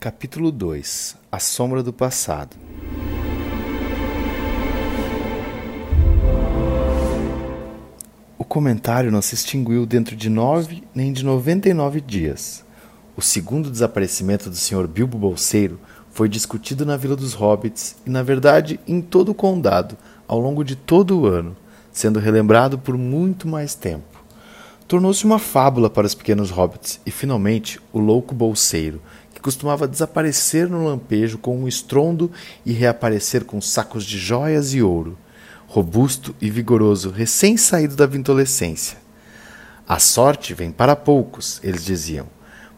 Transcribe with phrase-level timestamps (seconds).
[0.00, 2.56] Capítulo 2 A Sombra do Passado
[8.38, 12.64] O comentário não se extinguiu dentro de nove nem de noventa e nove dias.
[13.16, 14.86] O segundo desaparecimento do Sr.
[14.86, 15.80] Bilbo Bolseiro
[16.12, 20.62] foi discutido na Vila dos Hobbits e, na verdade, em todo o condado, ao longo
[20.62, 21.56] de todo o ano,
[21.90, 24.18] sendo relembrado por muito mais tempo.
[24.88, 29.02] Tornou-se uma fábula para os pequenos hobbits e, finalmente, o louco bolseiro,
[29.38, 32.28] que costumava desaparecer no lampejo com um estrondo
[32.66, 35.16] e reaparecer com sacos de joias e ouro,
[35.68, 38.98] robusto e vigoroso, recém-saído da vintolescência.
[39.88, 42.26] A sorte vem para poucos, eles diziam.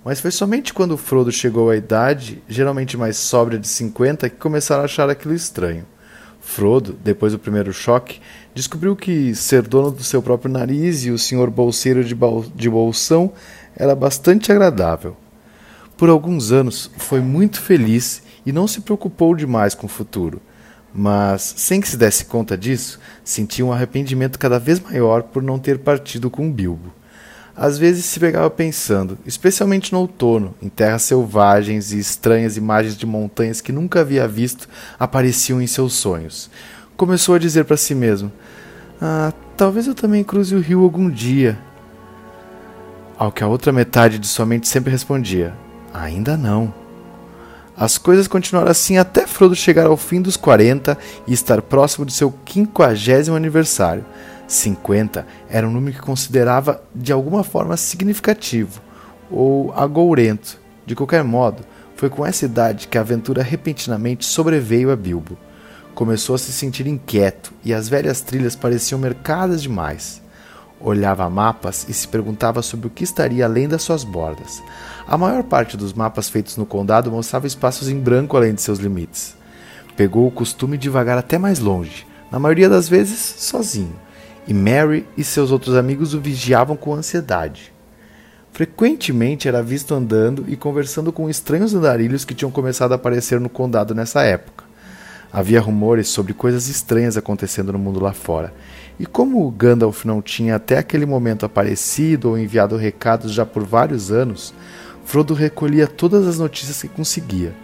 [0.05, 4.83] Mas foi somente quando Frodo chegou à idade, geralmente mais sóbria de 50, que começaram
[4.83, 5.87] a achar aquilo estranho.
[6.43, 8.21] Frodo, depois do primeiro choque,
[8.55, 12.15] descobriu que ser dono do seu próprio nariz e o senhor bolseiro de,
[12.55, 13.33] de bolsão
[13.75, 15.17] era bastante agradável.
[16.01, 20.41] Por alguns anos foi muito feliz e não se preocupou demais com o futuro,
[20.95, 25.59] mas, sem que se desse conta disso, sentia um arrependimento cada vez maior por não
[25.59, 26.91] ter partido com Bilbo.
[27.55, 33.05] Às vezes se pegava pensando, especialmente no outono, em terras selvagens e estranhas imagens de
[33.05, 36.51] montanhas que nunca havia visto apareciam em seus sonhos.
[36.97, 38.33] Começou a dizer para si mesmo:
[38.99, 41.59] Ah, talvez eu também cruze o rio algum dia.
[43.19, 45.55] Ao que a outra metade de sua mente sempre respondia:
[45.93, 46.73] Ainda não.
[47.77, 52.13] As coisas continuaram assim até Frodo chegar ao fim dos 40 e estar próximo de
[52.13, 54.05] seu quinquagésimo aniversário.
[54.47, 58.83] 50 era um número que considerava de alguma forma significativo
[59.31, 60.61] ou agourento.
[60.85, 65.39] De qualquer modo, foi com essa idade que a aventura repentinamente sobreveio a Bilbo.
[65.95, 70.21] Começou a se sentir inquieto e as velhas trilhas pareciam mercadas demais.
[70.81, 74.63] Olhava mapas e se perguntava sobre o que estaria além das suas bordas.
[75.07, 78.79] A maior parte dos mapas feitos no condado mostrava espaços em branco além de seus
[78.79, 79.37] limites.
[79.95, 83.95] Pegou o costume de vagar até mais longe, na maioria das vezes sozinho,
[84.49, 87.73] e Mary e seus outros amigos o vigiavam com ansiedade.
[88.53, 93.51] Frequentemente era visto andando e conversando com estranhos andarilhos que tinham começado a aparecer no
[93.51, 94.70] condado nessa época.
[95.33, 98.53] Havia rumores sobre coisas estranhas acontecendo no mundo lá fora,
[98.99, 104.11] e como Gandalf não tinha até aquele momento aparecido ou enviado recados já por vários
[104.11, 104.53] anos,
[105.05, 107.55] Frodo recolhia todas as notícias que conseguia.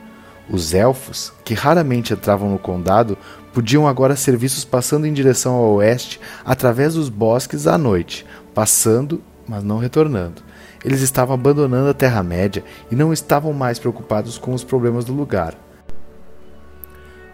[0.49, 3.19] Os elfos, que raramente entravam no condado,
[3.53, 9.21] podiam agora ser vistos passando em direção ao oeste através dos bosques à noite, passando,
[9.47, 10.43] mas não retornando.
[10.85, 15.66] Eles estavam abandonando a Terra-média e não estavam mais preocupados com os problemas do lugar.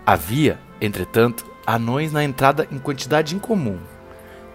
[0.04, 3.78] Havia, entretanto, anões na entrada em quantidade incomum,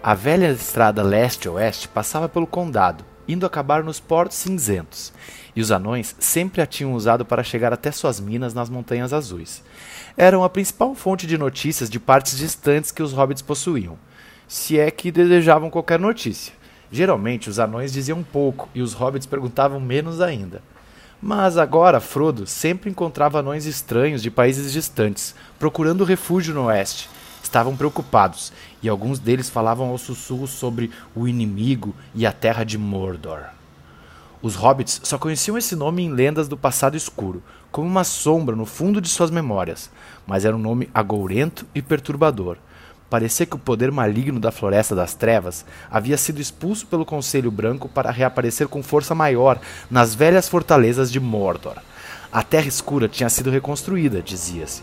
[0.02, 5.10] a velha estrada leste-oeste passava pelo condado, indo acabar nos portos cinzentos,
[5.56, 9.62] e os anões sempre a tinham usado para chegar até suas minas nas Montanhas Azuis.
[10.18, 13.98] Eram a principal fonte de notícias de partes distantes que os hobbits possuíam,
[14.46, 16.52] se é que desejavam qualquer notícia.
[16.92, 20.60] Geralmente os anões diziam pouco e os hobbits perguntavam menos ainda.
[21.20, 27.10] Mas agora Frodo sempre encontrava anões estranhos de países distantes, procurando refúgio no oeste,
[27.42, 32.78] estavam preocupados e alguns deles falavam aos sussurros sobre o inimigo e a terra de
[32.78, 33.46] Mordor.
[34.40, 37.42] Os hobbits só conheciam esse nome em lendas do passado escuro,
[37.72, 39.90] como uma sombra no fundo de suas memórias,
[40.24, 42.58] mas era um nome agourento e perturbador.
[43.10, 47.88] Parecia que o poder maligno da Floresta das Trevas havia sido expulso pelo Conselho Branco
[47.88, 49.58] para reaparecer com força maior
[49.90, 51.76] nas velhas fortalezas de Mordor.
[52.30, 54.82] A Terra Escura tinha sido reconstruída, dizia-se.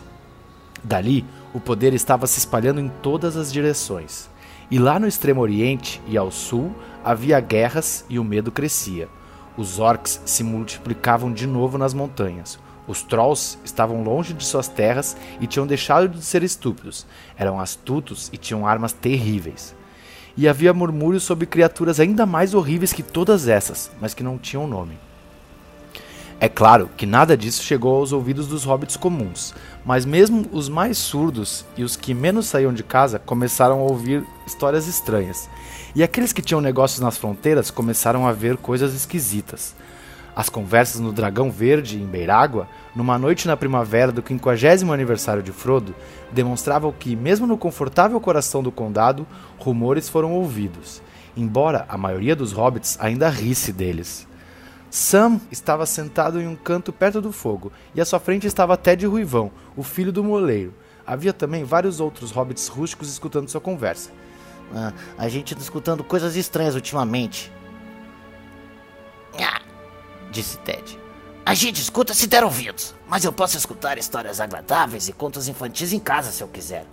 [0.83, 4.27] Dali, o poder estava se espalhando em todas as direções.
[4.71, 9.07] E lá no extremo oriente e ao sul havia guerras e o medo crescia.
[9.55, 12.57] Os orcs se multiplicavam de novo nas montanhas.
[12.87, 17.05] Os trolls estavam longe de suas terras e tinham deixado de ser estúpidos.
[17.37, 19.75] Eram astutos e tinham armas terríveis.
[20.37, 24.67] E havia murmúrios sobre criaturas ainda mais horríveis que todas essas, mas que não tinham
[24.67, 24.97] nome.
[26.37, 29.55] É claro que nada disso chegou aos ouvidos dos hobbits comuns,
[29.85, 34.21] mas mesmo os mais surdos e os que menos saíam de casa começaram a ouvir
[34.45, 35.49] histórias estranhas.
[35.95, 39.73] E aqueles que tinham negócios nas fronteiras começaram a ver coisas esquisitas.
[40.35, 45.53] As conversas no Dragão Verde, em Beirágua, numa noite na primavera do 50 aniversário de
[45.53, 45.95] Frodo,
[46.31, 49.25] demonstravam que, mesmo no confortável coração do condado,
[49.57, 51.01] rumores foram ouvidos,
[51.37, 54.27] embora a maioria dos hobbits ainda risse deles.
[54.89, 59.05] Sam estava sentado em um canto perto do fogo, e à sua frente estava Ted
[59.05, 60.73] Ruivão, o filho do moleiro.
[61.07, 64.09] Havia também vários outros hobbits rústicos escutando sua conversa.
[64.73, 67.51] Ah, a gente está escutando coisas estranhas ultimamente.
[69.39, 69.61] Ah,
[70.35, 70.99] disse Ted.
[71.45, 75.93] A gente escuta se der ouvidos, mas eu posso escutar histórias agradáveis e contos infantis
[75.93, 76.85] em casa se eu quiser.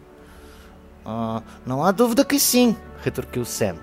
[1.04, 3.76] Ah, não há dúvida que sim, retorquiu Sam.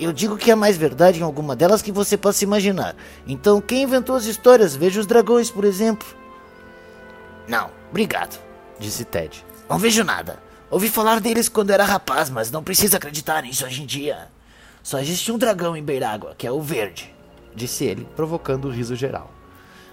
[0.00, 2.96] Eu digo que há mais verdade em alguma delas que você possa imaginar.
[3.26, 4.74] Então, quem inventou as histórias?
[4.74, 6.08] Veja os dragões, por exemplo.
[7.46, 8.40] Não, obrigado,
[8.78, 9.44] disse Ted.
[9.68, 10.42] Não vejo nada.
[10.70, 14.28] Ouvi falar deles quando era rapaz, mas não precisa acreditar nisso hoje em dia.
[14.82, 17.14] Só existe um dragão em Beirágua, que é o verde,
[17.54, 19.30] disse ele, provocando o riso geral.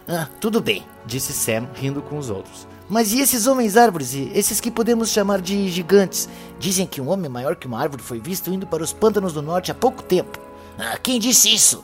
[0.07, 2.67] Ah, tudo bem, disse Sam, rindo com os outros.
[2.89, 6.29] Mas e esses homens árvores, esses que podemos chamar de gigantes?
[6.57, 9.41] Dizem que um homem maior que uma árvore foi visto indo para os pântanos do
[9.41, 10.39] norte há pouco tempo.
[10.79, 11.83] Ah, quem disse isso?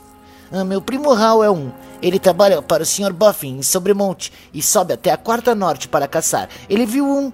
[0.49, 1.71] Ah, meu primo Hal é um.
[2.01, 3.11] Ele trabalha para o Sr.
[3.11, 6.47] Buffin em Sobremonte e sobe até a quarta norte para caçar.
[6.69, 7.33] Ele viu um.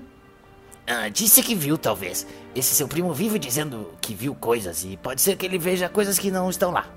[0.87, 2.25] Ah, disse que viu, talvez.
[2.55, 6.17] Esse seu primo vive dizendo que viu coisas e pode ser que ele veja coisas
[6.17, 6.87] que não estão lá.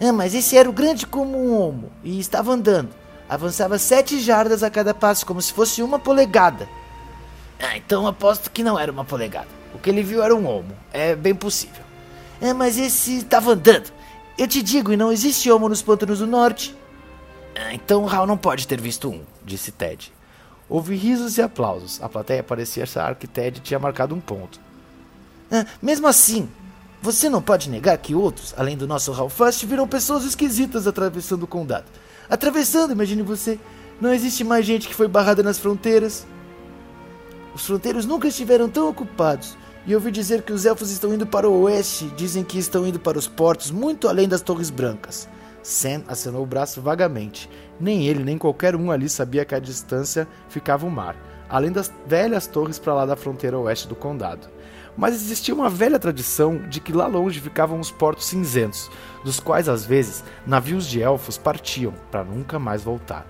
[0.00, 2.88] Ah, mas esse era o grande como um homo e estava andando.
[3.28, 6.68] Avançava sete jardas a cada passo, como se fosse uma polegada.
[7.60, 9.48] Ah, então aposto que não era uma polegada.
[9.74, 10.74] O que ele viu era um homo.
[10.92, 11.84] É bem possível.
[12.40, 13.92] Ah, mas esse estava andando.
[14.38, 16.74] Eu te digo, e não existe homo nos pântanos do norte.
[17.54, 20.10] Ah, então Hal não pode ter visto um, disse Ted.
[20.68, 22.02] Houve risos e aplausos.
[22.02, 24.58] A plateia parecia achar que Ted tinha marcado um ponto.
[25.52, 26.48] Ah, mesmo assim,
[27.02, 31.46] você não pode negar que outros, além do nosso Ralph viram pessoas esquisitas atravessando o
[31.46, 31.86] condado.
[32.28, 33.58] Atravessando, imagine você.
[33.98, 36.26] Não existe mais gente que foi barrada nas fronteiras.
[37.54, 39.56] Os fronteiros nunca estiveram tão ocupados.
[39.86, 42.04] E ouvi dizer que os elfos estão indo para o oeste.
[42.16, 45.26] Dizem que estão indo para os portos, muito além das Torres Brancas.
[45.62, 47.48] Sam acenou o braço vagamente.
[47.80, 51.16] Nem ele, nem qualquer um ali sabia que à distância ficava o mar,
[51.48, 54.59] além das velhas torres para lá da fronteira oeste do condado
[54.96, 58.90] mas existia uma velha tradição de que lá longe ficavam os portos cinzentos,
[59.24, 63.26] dos quais às vezes navios de elfos partiam para nunca mais voltar.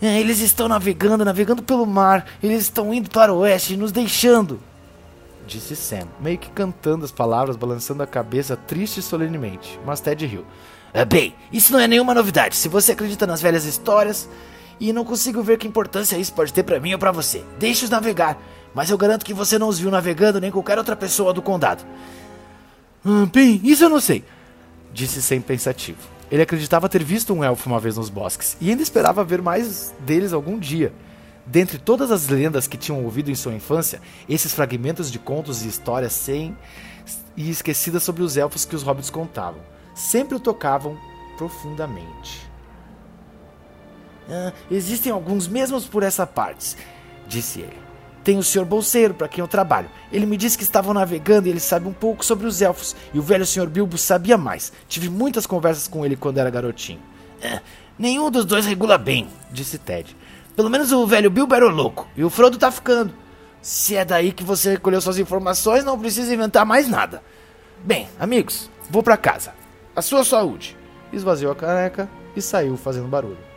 [0.00, 4.60] É, eles estão navegando, navegando pelo mar, eles estão indo para o oeste, nos deixando,
[5.46, 9.78] disse Sam, meio que cantando as palavras, balançando a cabeça triste e solenemente.
[9.84, 10.44] Mas Ted riu.
[10.92, 12.56] É, bem, isso não é nenhuma novidade.
[12.56, 14.28] Se você acredita nas velhas histórias,
[14.82, 17.44] e não consigo ver que importância isso pode ter para mim ou para você.
[17.58, 18.36] Deixe-os navegar,
[18.74, 21.84] mas eu garanto que você não os viu navegando nem qualquer outra pessoa do condado.
[23.04, 24.24] Hum, bem, isso eu não sei,
[24.92, 25.98] disse sem pensativo.
[26.30, 29.94] Ele acreditava ter visto um elfo uma vez nos bosques e ainda esperava ver mais
[30.00, 30.92] deles algum dia.
[31.44, 35.68] Dentre todas as lendas que tinham ouvido em sua infância, esses fragmentos de contos e
[35.68, 36.56] histórias sem
[37.36, 39.60] e esquecidas sobre os elfos que os hobbits contavam,
[39.94, 40.96] sempre o tocavam
[41.36, 42.48] profundamente.
[44.30, 46.76] Ah, existem alguns mesmos por essa parte,
[47.26, 47.91] disse ele.
[48.24, 48.64] Tem o Sr.
[48.64, 49.90] Bolseiro, para quem eu trabalho.
[50.12, 52.94] Ele me disse que estavam navegando e ele sabe um pouco sobre os elfos.
[53.12, 53.66] E o velho Sr.
[53.66, 54.72] Bilbo sabia mais.
[54.88, 57.00] Tive muitas conversas com ele quando era garotinho.
[57.42, 57.60] É,
[57.98, 60.16] nenhum dos dois regula bem, disse Ted.
[60.54, 62.06] Pelo menos o velho Bilbo era o louco.
[62.16, 63.12] E o Frodo tá ficando.
[63.60, 67.22] Se é daí que você recolheu suas informações, não precisa inventar mais nada.
[67.82, 69.54] Bem, amigos, vou para casa.
[69.96, 70.76] A sua saúde.
[71.12, 73.51] Esvaziou a caneca e saiu fazendo barulho.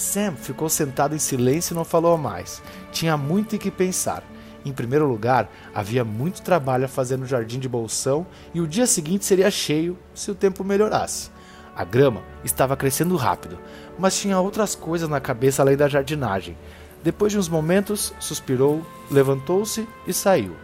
[0.00, 2.62] Sam ficou sentado em silêncio e não falou mais.
[2.90, 4.24] Tinha muito em que pensar.
[4.64, 8.86] Em primeiro lugar, havia muito trabalho a fazer no jardim de Bolsão e o dia
[8.86, 11.30] seguinte seria cheio se o tempo melhorasse.
[11.76, 13.58] A grama estava crescendo rápido,
[13.98, 16.56] mas tinha outras coisas na cabeça além da jardinagem.
[17.04, 20.56] Depois de uns momentos, suspirou, levantou-se e saiu.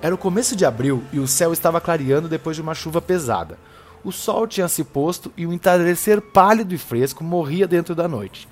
[0.00, 3.58] Era o começo de abril e o céu estava clareando depois de uma chuva pesada.
[4.04, 8.46] O sol tinha se posto e o entardecer pálido e fresco morria dentro da noite.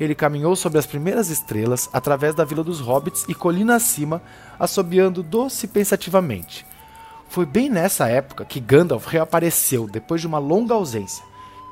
[0.00, 4.22] Ele caminhou sobre as primeiras estrelas, através da vila dos hobbits e colina acima,
[4.58, 6.66] assobiando doce e pensativamente.
[7.28, 11.22] Foi bem nessa época que Gandalf reapareceu depois de uma longa ausência.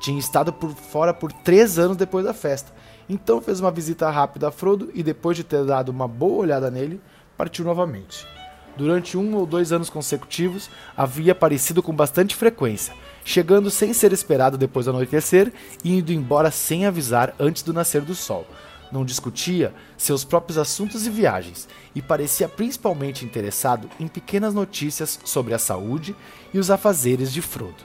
[0.00, 2.72] Tinha estado por fora por três anos depois da festa,
[3.08, 6.70] então fez uma visita rápida a Frodo e, depois de ter dado uma boa olhada
[6.70, 7.00] nele,
[7.36, 8.26] partiu novamente.
[8.76, 14.56] Durante um ou dois anos consecutivos, havia aparecido com bastante frequência, chegando sem ser esperado
[14.56, 15.52] depois do anoitecer
[15.84, 18.46] e indo embora sem avisar antes do nascer do sol.
[18.90, 25.54] Não discutia seus próprios assuntos e viagens e parecia principalmente interessado em pequenas notícias sobre
[25.54, 26.14] a saúde
[26.52, 27.84] e os afazeres de Frodo.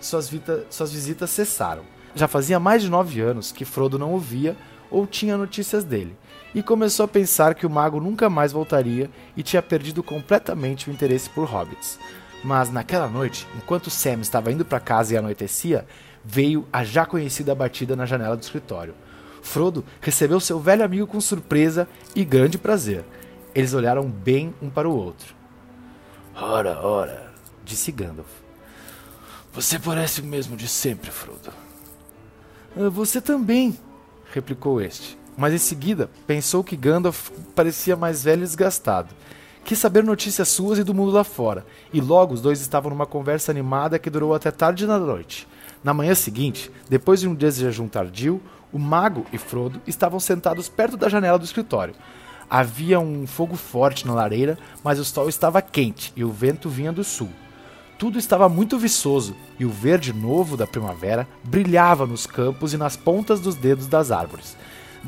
[0.00, 0.30] Suas,
[0.70, 1.84] suas visitas cessaram.
[2.14, 4.56] Já fazia mais de nove anos que Frodo não ouvia
[4.90, 6.16] ou tinha notícias dele,
[6.54, 10.92] e começou a pensar que o mago nunca mais voltaria e tinha perdido completamente o
[10.92, 11.98] interesse por hobbits.
[12.42, 15.86] Mas naquela noite, enquanto Sam estava indo para casa e anoitecia,
[16.24, 18.94] veio a já conhecida batida na janela do escritório.
[19.42, 23.04] Frodo recebeu seu velho amigo com surpresa e grande prazer.
[23.54, 25.34] Eles olharam bem um para o outro.
[26.34, 27.32] Ora, ora,
[27.64, 28.28] disse Gandalf.
[29.52, 31.52] Você parece o mesmo de sempre, Frodo.
[32.76, 33.76] Ah, você também,
[34.32, 35.18] replicou este.
[35.38, 39.14] Mas em seguida pensou que Gandalf parecia mais velho e desgastado.
[39.64, 43.06] Quis saber notícias suas e do mundo lá fora, e logo os dois estavam numa
[43.06, 45.46] conversa animada que durou até tarde da noite.
[45.84, 48.42] Na manhã seguinte, depois de um dia de jejum tardio,
[48.72, 51.94] o mago e Frodo estavam sentados perto da janela do escritório.
[52.50, 56.92] Havia um fogo forte na lareira, mas o sol estava quente e o vento vinha
[56.92, 57.28] do sul.
[57.96, 62.96] Tudo estava muito viçoso e o verde novo da primavera brilhava nos campos e nas
[62.96, 64.56] pontas dos dedos das árvores.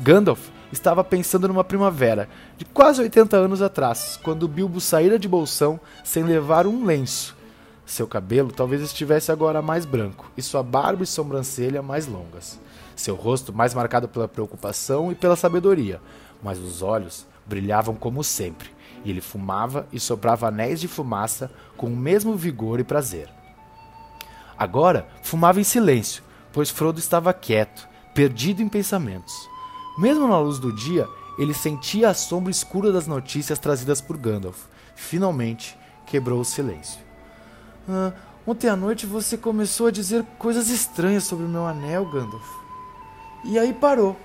[0.01, 2.27] Gandalf estava pensando numa primavera
[2.57, 7.37] de quase 80 anos atrás, quando Bilbo saíra de Bolsão sem levar um lenço.
[7.85, 12.59] Seu cabelo talvez estivesse agora mais branco e sua barba e sobrancelha mais longas.
[12.95, 16.01] Seu rosto mais marcado pela preocupação e pela sabedoria,
[16.41, 18.71] mas os olhos brilhavam como sempre,
[19.05, 23.29] e ele fumava e soprava anéis de fumaça com o mesmo vigor e prazer.
[24.57, 29.50] Agora fumava em silêncio, pois Frodo estava quieto, perdido em pensamentos.
[29.97, 31.07] Mesmo na luz do dia,
[31.37, 34.65] ele sentia a sombra escura das notícias trazidas por Gandalf.
[34.95, 36.99] Finalmente, quebrou o silêncio.
[37.89, 38.13] Ah,
[38.45, 42.47] ontem à noite você começou a dizer coisas estranhas sobre o meu anel, Gandalf.
[43.43, 44.15] E aí parou,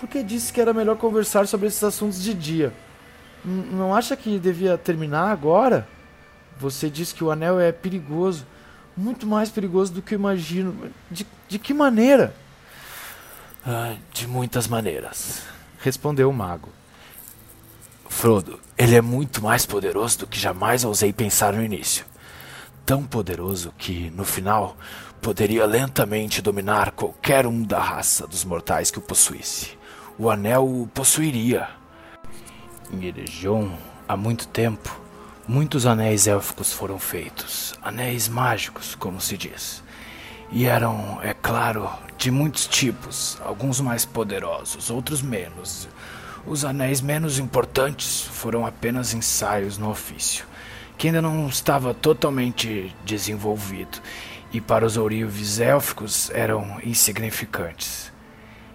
[0.00, 2.72] porque disse que era melhor conversar sobre esses assuntos de dia.
[3.44, 5.86] N não acha que devia terminar agora?
[6.58, 8.46] Você disse que o anel é perigoso,
[8.96, 10.90] muito mais perigoso do que eu imagino.
[11.10, 12.34] De, de que maneira?
[13.68, 15.42] Ah, de muitas maneiras,
[15.80, 16.68] respondeu o mago.
[18.08, 22.06] Frodo, ele é muito mais poderoso do que jamais ousei pensar no início.
[22.84, 24.76] Tão poderoso que, no final,
[25.20, 29.76] poderia lentamente dominar qualquer um da raça dos mortais que o possuísse.
[30.16, 31.68] O anel o possuiria.
[32.92, 33.70] Em Eregion,
[34.08, 34.96] há muito tempo,
[35.48, 39.82] muitos anéis élficos foram feitos, anéis mágicos, como se diz.
[40.52, 41.90] E eram, é claro,
[42.26, 45.88] de muitos tipos, alguns mais poderosos, outros menos.
[46.44, 50.44] Os anéis menos importantes foram apenas ensaios no ofício,
[50.98, 54.02] que ainda não estava totalmente desenvolvido,
[54.52, 58.10] e para os ourives élficos eram insignificantes.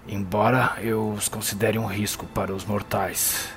[0.08, 3.50] Embora eu os considere um risco para os mortais,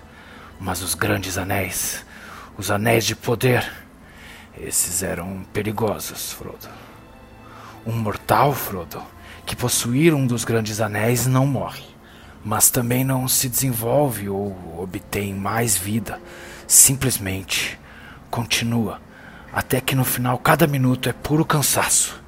[0.59, 2.05] mas os grandes anéis,
[2.59, 3.73] os anéis de poder,
[4.61, 6.69] esses eram perigosos, Frodo.
[7.87, 9.14] Um mortal, Frodo,
[9.47, 11.85] que possuir um dos grandes anéis não morre,
[12.45, 16.21] mas também não se desenvolve ou obtém mais vida.
[16.67, 17.79] Simplesmente
[18.31, 19.01] continua,
[19.53, 22.23] até que no final cada minuto é puro cansaço.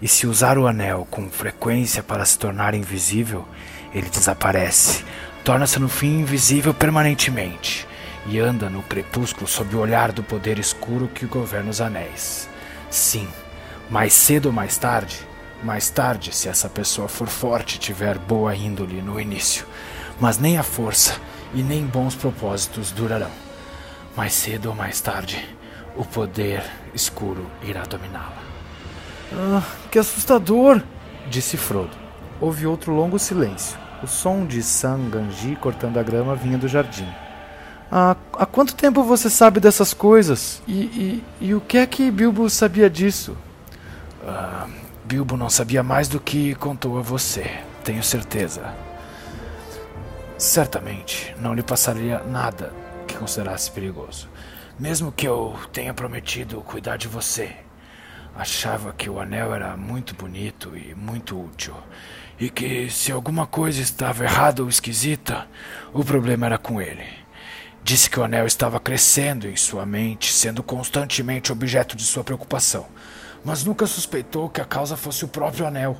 [0.00, 3.46] E se usar o anel com frequência para se tornar invisível,
[3.92, 5.04] ele desaparece,
[5.44, 7.86] torna-se no fim invisível permanentemente
[8.26, 12.48] e anda no crepúsculo sob o olhar do poder escuro que governa os anéis.
[12.88, 13.28] Sim,
[13.90, 15.26] mais cedo ou mais tarde,
[15.62, 19.66] mais tarde, se essa pessoa for forte e tiver boa índole no início,
[20.18, 21.16] mas nem a força
[21.54, 23.30] e nem bons propósitos durarão.
[24.16, 25.46] Mais cedo ou mais tarde,
[25.96, 26.62] o poder
[26.94, 28.32] escuro irá dominá-la.
[29.32, 30.82] Ah, que assustador!
[31.28, 31.96] disse Frodo.
[32.40, 33.78] Houve outro longo silêncio.
[34.02, 37.08] O som de Sam Ganji cortando a grama vinha do jardim.
[37.92, 40.62] Ah, há quanto tempo você sabe dessas coisas?
[40.66, 43.36] E, e, e o que é que Bilbo sabia disso?
[44.26, 44.66] Ah,
[45.10, 48.72] Bilbo não sabia mais do que contou a você, tenho certeza.
[50.38, 52.72] Certamente não lhe passaria nada
[53.08, 54.28] que considerasse perigoso.
[54.78, 57.50] Mesmo que eu tenha prometido cuidar de você,
[58.36, 61.74] achava que o anel era muito bonito e muito útil.
[62.38, 65.48] E que se alguma coisa estava errada ou esquisita,
[65.92, 67.04] o problema era com ele.
[67.82, 72.86] Disse que o anel estava crescendo em sua mente, sendo constantemente objeto de sua preocupação
[73.44, 75.96] mas nunca suspeitou que a causa fosse o próprio anel.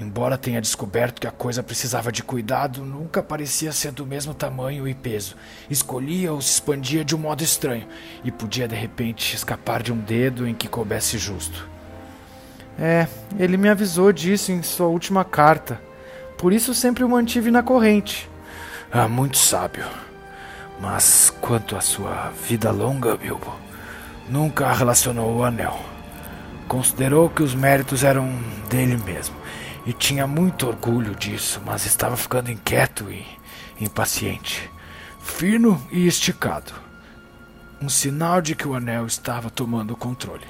[0.00, 4.88] Embora tenha descoberto que a coisa precisava de cuidado, nunca parecia ser do mesmo tamanho
[4.88, 5.36] e peso.
[5.68, 7.86] Escolhia ou se expandia de um modo estranho,
[8.24, 11.68] e podia de repente escapar de um dedo em que coubesse justo.
[12.78, 13.06] É,
[13.38, 15.78] ele me avisou disso em sua última carta.
[16.38, 18.26] Por isso sempre o mantive na corrente.
[18.90, 19.84] Ah, muito sábio.
[20.80, 23.54] Mas quanto à sua vida longa, Bilbo,
[24.30, 25.78] nunca relacionou o anel.
[26.70, 28.32] Considerou que os méritos eram
[28.68, 29.34] dele mesmo
[29.84, 33.26] e tinha muito orgulho disso, mas estava ficando inquieto e
[33.80, 34.70] impaciente,
[35.20, 36.72] fino e esticado.
[37.82, 40.46] Um sinal de que o anel estava tomando o controle.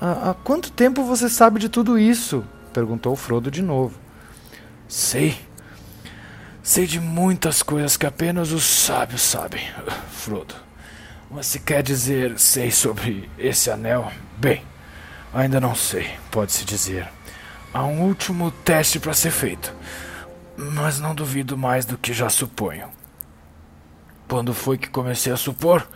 [0.00, 2.44] Há, há quanto tempo você sabe de tudo isso?
[2.72, 3.98] perguntou Frodo de novo.
[4.86, 5.36] Sei.
[6.62, 9.68] Sei de muitas coisas que apenas os sábios sabem,
[10.12, 10.54] Frodo.
[11.28, 14.62] Mas se quer dizer sei sobre esse anel, bem,
[15.36, 17.06] Ainda não sei, pode-se dizer.
[17.74, 19.70] Há um último teste para ser feito,
[20.56, 22.88] mas não duvido mais do que já suponho.
[24.26, 25.86] Quando foi que comecei a supor?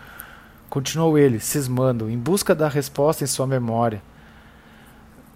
[0.69, 4.03] Continuou ele, cismando, em busca da resposta em sua memória.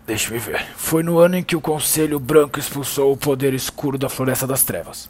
[0.06, 0.62] Deixe-me ver.
[0.76, 4.64] Foi no ano em que o Conselho Branco expulsou o poder escuro da Floresta das
[4.64, 5.08] Trevas.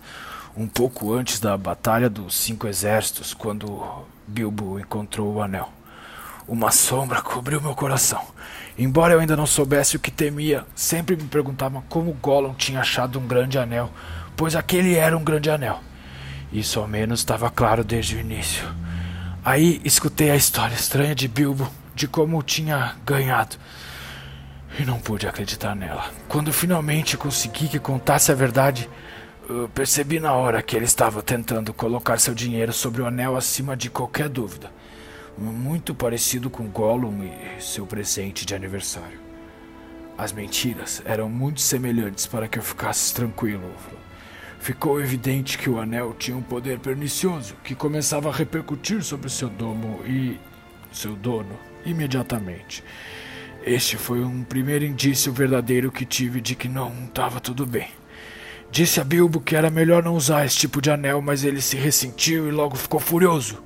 [0.56, 5.68] Um pouco antes da Batalha dos Cinco Exércitos, quando Bilbo encontrou o Anel.
[6.46, 8.22] Uma sombra cobriu meu coração.
[8.76, 13.18] Embora eu ainda não soubesse o que temia, sempre me perguntava como Gollum tinha achado
[13.18, 13.90] um grande anel,
[14.36, 15.80] pois aquele era um grande anel.
[16.52, 18.64] Isso ao menos estava claro desde o início.
[19.44, 23.56] Aí escutei a história estranha de Bilbo, de como tinha ganhado.
[24.78, 26.10] E não pude acreditar nela.
[26.28, 28.88] Quando finalmente consegui que contasse a verdade,
[29.72, 33.88] percebi na hora que ele estava tentando colocar seu dinheiro sobre o anel acima de
[33.88, 34.72] qualquer dúvida.
[35.36, 39.18] Muito parecido com Gollum e seu presente de aniversário.
[40.16, 43.68] As mentiras eram muito semelhantes para que eu ficasse tranquilo,
[44.60, 49.48] ficou evidente que o anel tinha um poder pernicioso que começava a repercutir sobre seu
[49.48, 50.38] domo e
[50.92, 52.84] seu dono imediatamente.
[53.66, 57.88] Este foi um primeiro indício verdadeiro que tive de que não estava tudo bem.
[58.70, 61.76] Disse a Bilbo que era melhor não usar esse tipo de anel, mas ele se
[61.76, 63.62] ressentiu e logo ficou furioso.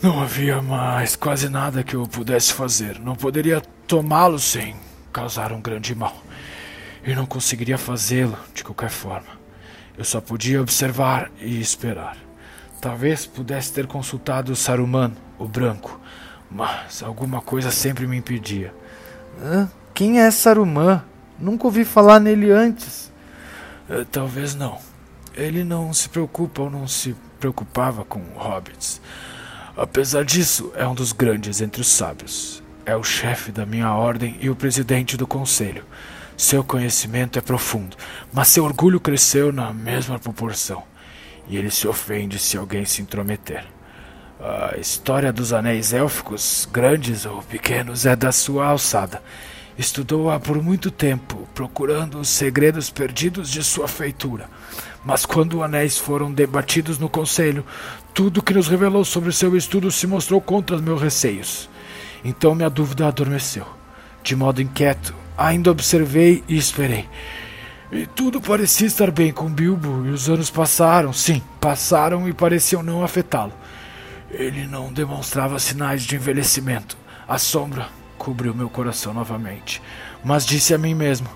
[0.00, 3.00] Não havia mais quase nada que eu pudesse fazer.
[3.00, 4.76] Não poderia tomá-lo sem
[5.12, 6.16] causar um grande mal.
[7.04, 9.36] E não conseguiria fazê-lo de qualquer forma.
[9.96, 12.16] Eu só podia observar e esperar.
[12.80, 16.00] Talvez pudesse ter consultado Saruman, o branco,
[16.48, 18.72] mas alguma coisa sempre me impedia.
[19.42, 21.02] Ah, quem é Saruman?
[21.40, 23.12] Nunca ouvi falar nele antes.
[23.90, 24.78] Uh, talvez não.
[25.34, 29.00] Ele não se preocupa ou não se preocupava com hobbits.
[29.78, 32.60] Apesar disso, é um dos grandes entre os sábios.
[32.84, 35.84] É o chefe da minha ordem e o presidente do conselho.
[36.36, 37.96] Seu conhecimento é profundo,
[38.32, 40.82] mas seu orgulho cresceu na mesma proporção,
[41.48, 43.64] e ele se ofende se alguém se intrometer.
[44.40, 49.22] A história dos anéis élficos, grandes ou pequenos, é da sua alçada.
[49.78, 54.50] Estudou-a por muito tempo, procurando os segredos perdidos de sua feitura.
[55.04, 57.64] Mas quando os anéis foram debatidos no conselho,
[58.18, 61.70] tudo que nos revelou sobre seu estudo se mostrou contra os meus receios.
[62.24, 63.64] Então minha dúvida adormeceu.
[64.24, 67.08] De modo inquieto, Ainda observei e esperei.
[67.92, 72.82] E tudo parecia estar bem com Bilbo, e os anos passaram, sim, passaram e pareciam
[72.82, 73.52] não afetá-lo.
[74.32, 76.98] Ele não demonstrava sinais de envelhecimento.
[77.28, 79.80] A sombra cobriu meu coração novamente.
[80.24, 81.28] Mas disse a mim mesmo: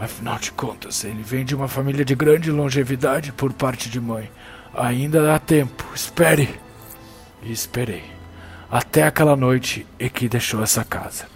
[0.00, 4.30] afinal de contas, ele vem de uma família de grande longevidade por parte de mãe.
[4.76, 6.60] Ainda dá tempo, espere.
[7.42, 8.02] E esperei.
[8.70, 11.26] Até aquela noite em que deixou essa casa.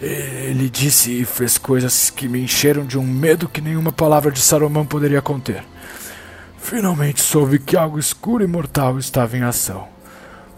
[0.00, 4.40] Ele disse e fez coisas que me encheram de um medo que nenhuma palavra de
[4.40, 5.62] Saruman poderia conter.
[6.58, 9.86] Finalmente soube que algo escuro e mortal estava em ação.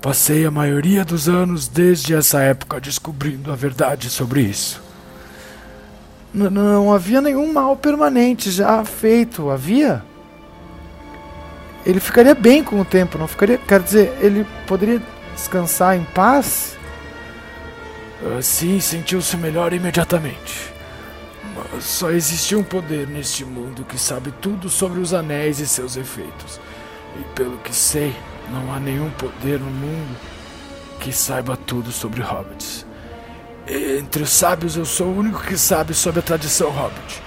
[0.00, 4.80] Passei a maioria dos anos desde essa época descobrindo a verdade sobre isso.
[6.32, 10.04] N não havia nenhum mal permanente já feito, havia?
[11.86, 13.58] Ele ficaria bem com o tempo, não ficaria?
[13.58, 15.00] Quer dizer, ele poderia
[15.36, 16.76] descansar em paz?
[18.36, 20.74] Assim sentiu-se melhor imediatamente.
[21.54, 25.96] Mas só existe um poder neste mundo que sabe tudo sobre os anéis e seus
[25.96, 26.58] efeitos.
[27.20, 28.12] E pelo que sei,
[28.50, 30.16] não há nenhum poder no mundo
[30.98, 32.84] que saiba tudo sobre hobbits.
[33.68, 37.22] Entre os sábios, eu sou o único que sabe sobre a tradição hobbit.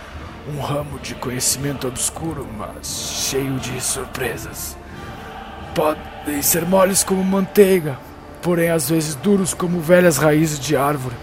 [0.52, 2.88] Um ramo de conhecimento obscuro, mas
[3.30, 4.76] cheio de surpresas.
[5.76, 8.00] Podem ser moles como manteiga,
[8.42, 11.16] porém às vezes duros como velhas raízes de árvore.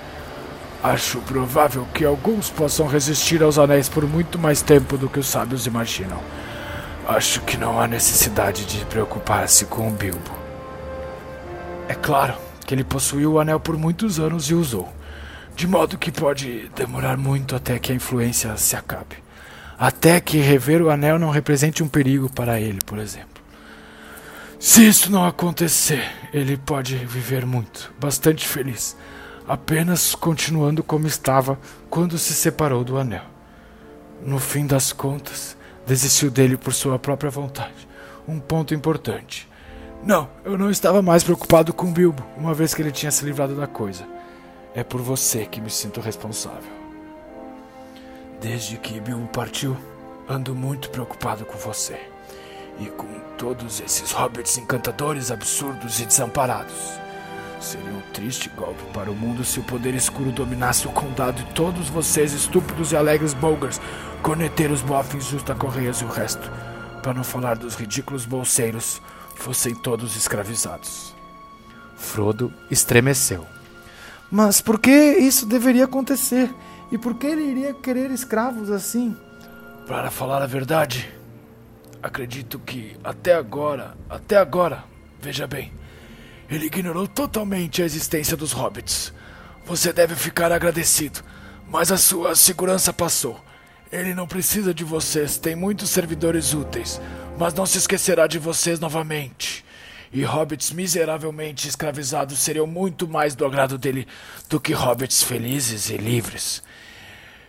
[0.81, 5.27] Acho provável que alguns possam resistir aos anéis por muito mais tempo do que os
[5.27, 6.21] sábios imaginam.
[7.09, 10.31] Acho que não há necessidade de preocupar-se com o Bilbo.
[11.89, 12.35] É claro
[12.65, 14.93] que ele possuiu o anel por muitos anos e usou,
[15.57, 19.16] de modo que pode demorar muito até que a influência se acabe.
[19.79, 23.42] Até que rever o anel não represente um perigo para ele, por exemplo.
[24.61, 28.97] Se isso não acontecer, ele pode viver muito, bastante feliz,
[29.49, 33.25] apenas continuando como estava quando se separou do anel.
[34.23, 37.88] No fim das contas, desistiu dele por sua própria vontade.
[38.29, 39.49] Um ponto importante.
[40.05, 43.55] Não, eu não estava mais preocupado com Bilbo, uma vez que ele tinha se livrado
[43.55, 44.15] da coisa.
[44.77, 46.71] É por você que me sinto responsável.
[48.43, 49.75] Desde que Bilbo partiu,
[50.29, 51.99] ando muito preocupado com você.
[52.79, 53.09] E com
[53.39, 56.77] todos esses hobbits encantadores, absurdos e desamparados.
[57.59, 61.55] Seria um triste golpe para o mundo se o poder escuro dominasse o condado e
[61.55, 63.81] todos vocês, estúpidos e alegres bolgars,
[64.23, 66.51] corneteiros, bofins, justa-correias e o resto,
[67.03, 69.01] para não falar dos ridículos bolseiros,
[69.37, 71.15] fossem todos escravizados.
[71.97, 73.56] Frodo estremeceu.
[74.31, 76.53] Mas por que isso deveria acontecer?
[76.91, 79.17] E por que ele iria querer escravos assim?
[79.87, 81.09] Para falar a verdade,
[82.03, 84.85] acredito que até agora, até agora,
[85.21, 85.73] veja bem,
[86.49, 89.12] ele ignorou totalmente a existência dos hobbits.
[89.65, 91.21] Você deve ficar agradecido,
[91.69, 93.41] mas a sua segurança passou.
[93.91, 97.01] Ele não precisa de vocês, tem muitos servidores úteis,
[97.39, 99.65] mas não se esquecerá de vocês novamente.
[100.16, 104.09] E hobbits miseravelmente escravizados seriam muito mais do agrado dele
[104.48, 106.62] do que hobbits felizes e livres.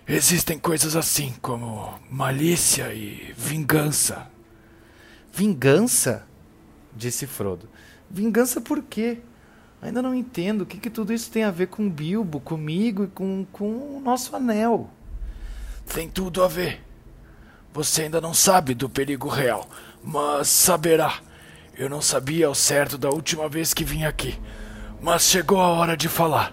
[0.05, 4.29] Existem coisas assim como malícia e vingança.
[5.31, 6.27] Vingança?
[6.93, 7.69] disse Frodo.
[8.11, 9.19] Vingança por quê?
[9.81, 13.07] Ainda não entendo o que, que tudo isso tem a ver com Bilbo, comigo e
[13.07, 14.89] com, com o nosso anel.
[15.93, 16.83] Tem tudo a ver.
[17.71, 19.69] Você ainda não sabe do perigo real,
[20.03, 21.21] mas saberá.
[21.77, 24.35] Eu não sabia ao certo da última vez que vim aqui,
[24.99, 26.51] mas chegou a hora de falar.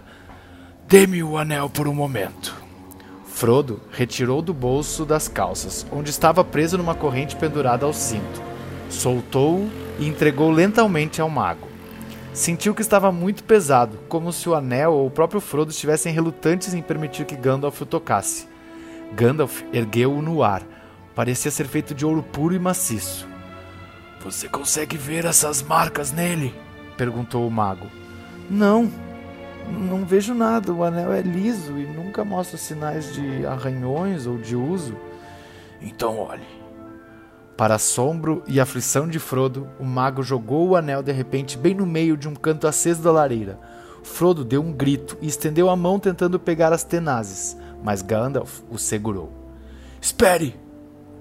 [0.87, 2.55] Dê-me o anel por um momento.
[3.25, 8.39] Frodo retirou do bolso das calças, onde estava preso numa corrente pendurada ao cinto.
[8.87, 11.67] Soltou-o e entregou lentamente ao mago.
[12.31, 16.75] Sentiu que estava muito pesado, como se o anel ou o próprio Frodo estivessem relutantes
[16.75, 18.47] em permitir que Gandalf o tocasse.
[19.15, 20.61] Gandalf ergueu-o no ar.
[21.15, 23.33] Parecia ser feito de ouro puro e maciço.
[24.25, 26.51] Você consegue ver essas marcas nele?
[26.97, 27.85] perguntou o mago.
[28.49, 28.91] Não,
[29.69, 30.73] não vejo nada.
[30.73, 34.97] O anel é liso e nunca mostra sinais de arranhões ou de uso.
[35.79, 36.47] Então olhe.
[37.55, 41.85] Para assombro e aflição de Frodo, o mago jogou o anel de repente bem no
[41.85, 43.59] meio de um canto aceso da lareira.
[44.01, 48.79] Frodo deu um grito e estendeu a mão tentando pegar as tenazes, mas Gandalf o
[48.79, 49.31] segurou.
[50.01, 50.64] Espere!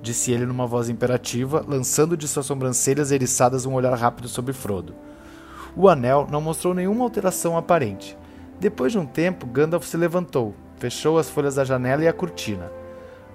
[0.05, 4.95] Disse ele numa voz imperativa, lançando de suas sobrancelhas eriçadas um olhar rápido sobre Frodo.
[5.75, 8.17] O anel não mostrou nenhuma alteração aparente.
[8.61, 12.71] Depois de um tempo, Gandalf se levantou, fechou as folhas da janela e a cortina.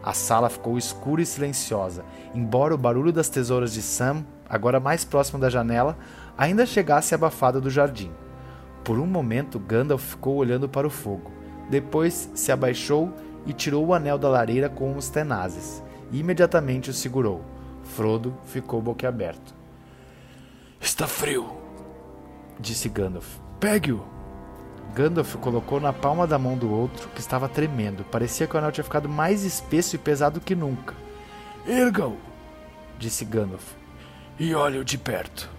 [0.02, 5.04] A sala ficou escura e silenciosa, embora o barulho das tesouras de Sam, agora mais
[5.04, 5.98] próximo da janela,
[6.38, 8.12] ainda chegasse abafado do jardim.
[8.84, 11.32] Por um momento, Gandalf ficou olhando para o fogo.
[11.70, 13.12] Depois se abaixou
[13.46, 15.84] e tirou o anel da lareira com os tenazes.
[16.12, 17.44] E imediatamente o segurou.
[17.84, 19.54] Frodo ficou boquiaberto.
[20.80, 21.58] Está frio,
[22.60, 23.38] disse Gandalf.
[23.60, 24.04] Pegue-o.
[24.96, 28.04] Gandalf colocou na palma da mão do outro, que estava tremendo.
[28.06, 30.96] Parecia que o anel tinha ficado mais espesso e pesado que nunca.
[31.68, 32.18] Erga-o,
[32.98, 33.74] disse Gandalf.
[34.40, 35.50] E olhe-o de perto.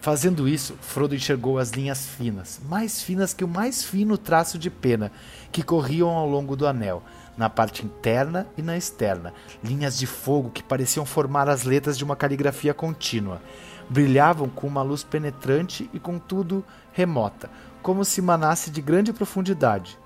[0.00, 4.70] Fazendo isso, Frodo enxergou as linhas finas, mais finas que o mais fino traço de
[4.70, 5.12] pena,
[5.52, 7.02] que corriam ao longo do anel,
[7.40, 9.32] na parte interna e na externa,
[9.64, 13.40] linhas de fogo que pareciam formar as letras de uma caligrafia contínua.
[13.88, 17.48] Brilhavam com uma luz penetrante e, contudo, remota,
[17.80, 19.98] como se manasse de grande profundidade.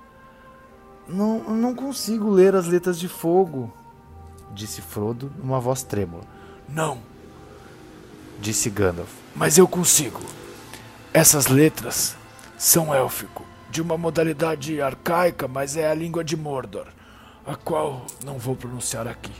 [1.09, 3.69] Não, não consigo ler as letras de fogo,
[4.53, 6.23] disse Frodo numa voz trêmula.
[6.69, 6.99] Não,
[8.39, 9.11] disse Gandalf.
[9.35, 10.21] Mas eu consigo.
[11.13, 12.15] Essas letras
[12.57, 16.87] são élfico, de uma modalidade arcaica, mas é a língua de Mordor,
[17.45, 19.31] a qual não vou pronunciar aqui.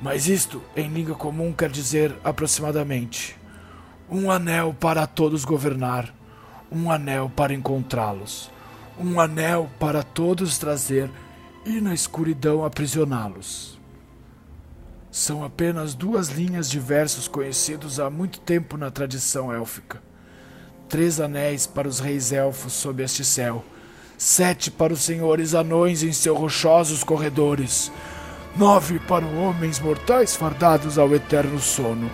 [0.00, 3.36] Mas isto, em língua comum, quer dizer aproximadamente
[4.10, 6.14] um anel para todos governar,
[6.70, 8.50] um anel para encontrá-los,
[8.98, 11.10] um anel para todos trazer
[11.64, 13.76] e na escuridão aprisioná-los.
[15.10, 20.02] São apenas duas linhas de versos conhecidos há muito tempo na tradição élfica.
[20.88, 23.64] Três anéis para os reis elfos sob este céu,
[24.16, 27.92] sete para os senhores anões em seus rochosos corredores,
[28.56, 32.10] nove para os homens mortais fardados ao eterno sono,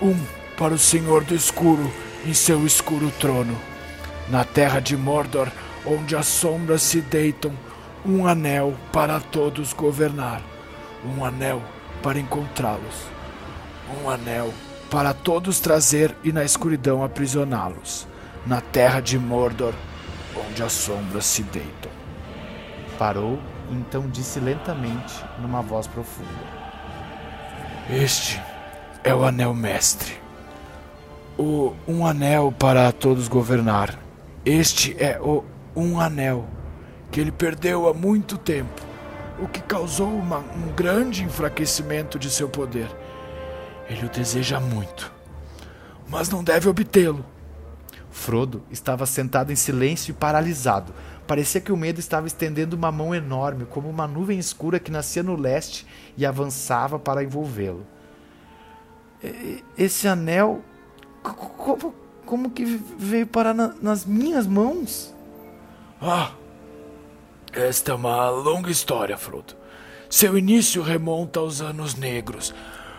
[0.00, 0.16] um
[0.56, 1.90] para o Senhor do Escuro
[2.24, 3.56] em seu escuro trono.
[4.28, 5.48] Na terra de Mordor,
[5.84, 7.52] onde as sombras se deitam,
[8.04, 10.42] um anel para todos governar,
[11.04, 11.62] um anel
[12.02, 13.16] para encontrá-los.
[14.02, 14.52] Um anel
[14.90, 18.06] para todos trazer e na escuridão aprisioná-los.
[18.44, 19.74] Na terra de Mordor,
[20.36, 21.90] onde as sombras se deitam.
[22.98, 23.38] Parou
[23.70, 26.30] então disse lentamente, numa voz profunda:
[27.90, 28.40] Este
[29.02, 30.14] é o anel mestre.
[31.38, 33.98] O um anel para todos governar.
[34.44, 35.44] Este é o
[35.74, 36.46] um anel
[37.10, 38.82] que ele perdeu há muito tempo
[39.38, 42.88] o que causou uma, um grande enfraquecimento de seu poder.
[43.88, 45.12] Ele o deseja muito,
[46.08, 47.24] mas não deve obtê-lo.
[48.16, 50.92] Frodo estava sentado em silêncio e paralisado.
[51.26, 55.22] Parecia que o medo estava estendendo uma mão enorme, como uma nuvem escura que nascia
[55.22, 57.86] no leste e avançava para envolvê-lo.
[59.76, 60.62] Esse anel.
[61.22, 65.14] Como, como que veio parar na, nas minhas mãos?
[66.00, 66.32] Ah!
[67.52, 69.54] Esta é uma longa história, Frodo.
[70.08, 72.54] Seu início remonta aos anos negros,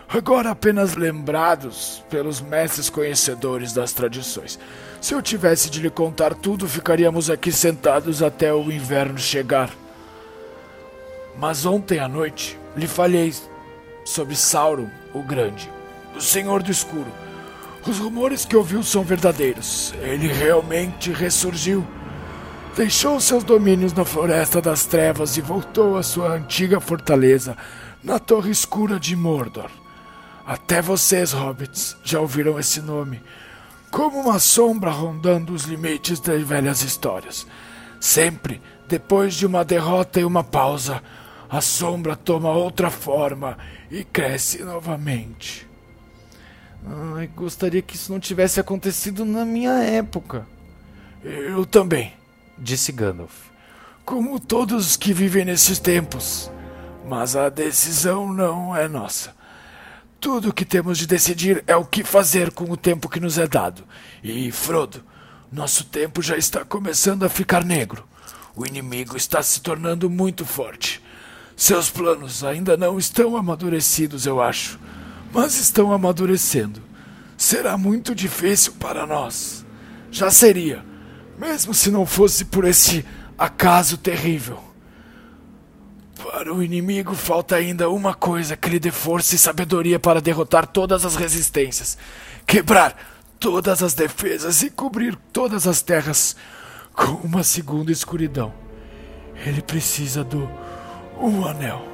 [0.08, 4.58] agora apenas lembrados pelos mestres conhecedores das tradições.
[5.00, 9.70] Se eu tivesse de lhe contar tudo, ficaríamos aqui sentados até o inverno chegar.
[11.38, 13.34] Mas ontem à noite lhe falei
[14.04, 15.70] sobre Sauron o Grande,
[16.16, 17.12] o Senhor do Escuro.
[17.86, 19.94] Os rumores que ouviu são verdadeiros.
[20.02, 21.86] Ele realmente ressurgiu.
[22.76, 27.56] Deixou seus domínios na Floresta das Trevas e voltou à sua antiga fortaleza,
[28.02, 29.70] na Torre Escura de Mordor.
[30.48, 33.22] Até vocês, hobbits, já ouviram esse nome,
[33.90, 37.46] como uma sombra rondando os limites das velhas histórias.
[38.00, 38.58] Sempre,
[38.88, 41.02] depois de uma derrota e uma pausa,
[41.50, 43.58] a sombra toma outra forma
[43.90, 45.68] e cresce novamente.
[47.14, 50.46] Ai, gostaria que isso não tivesse acontecido na minha época.
[51.22, 52.14] Eu também,
[52.56, 53.50] disse Gandalf.
[54.02, 56.50] Como todos que vivem nesses tempos.
[57.06, 59.36] Mas a decisão não é nossa.
[60.20, 63.38] Tudo o que temos de decidir é o que fazer com o tempo que nos
[63.38, 63.84] é dado.
[64.22, 65.04] E, Frodo,
[65.50, 68.06] nosso tempo já está começando a ficar negro.
[68.56, 71.02] O inimigo está se tornando muito forte.
[71.56, 74.78] Seus planos ainda não estão amadurecidos, eu acho
[75.32, 76.80] mas estão amadurecendo.
[77.36, 79.64] Será muito difícil para nós.
[80.10, 80.84] Já seria,
[81.38, 83.04] mesmo se não fosse por esse
[83.36, 84.62] acaso terrível.
[86.22, 90.66] Para o inimigo falta ainda uma coisa que lhe dê força e sabedoria para derrotar
[90.66, 91.96] todas as resistências,
[92.44, 92.96] quebrar
[93.38, 96.34] todas as defesas e cobrir todas as terras
[96.92, 98.52] com uma segunda escuridão.
[99.46, 100.50] Ele precisa do
[101.20, 101.86] um anel.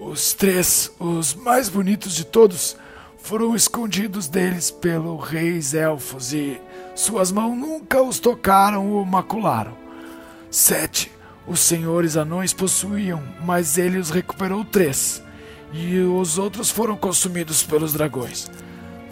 [0.00, 2.76] Os três, os mais bonitos de todos,
[3.18, 6.60] foram escondidos deles pelo reis elfos e
[6.96, 9.76] suas mãos nunca os tocaram ou macularam.
[10.50, 11.12] Sete,
[11.50, 15.20] os senhores anões possuíam, mas ele os recuperou três,
[15.72, 18.48] e os outros foram consumidos pelos dragões.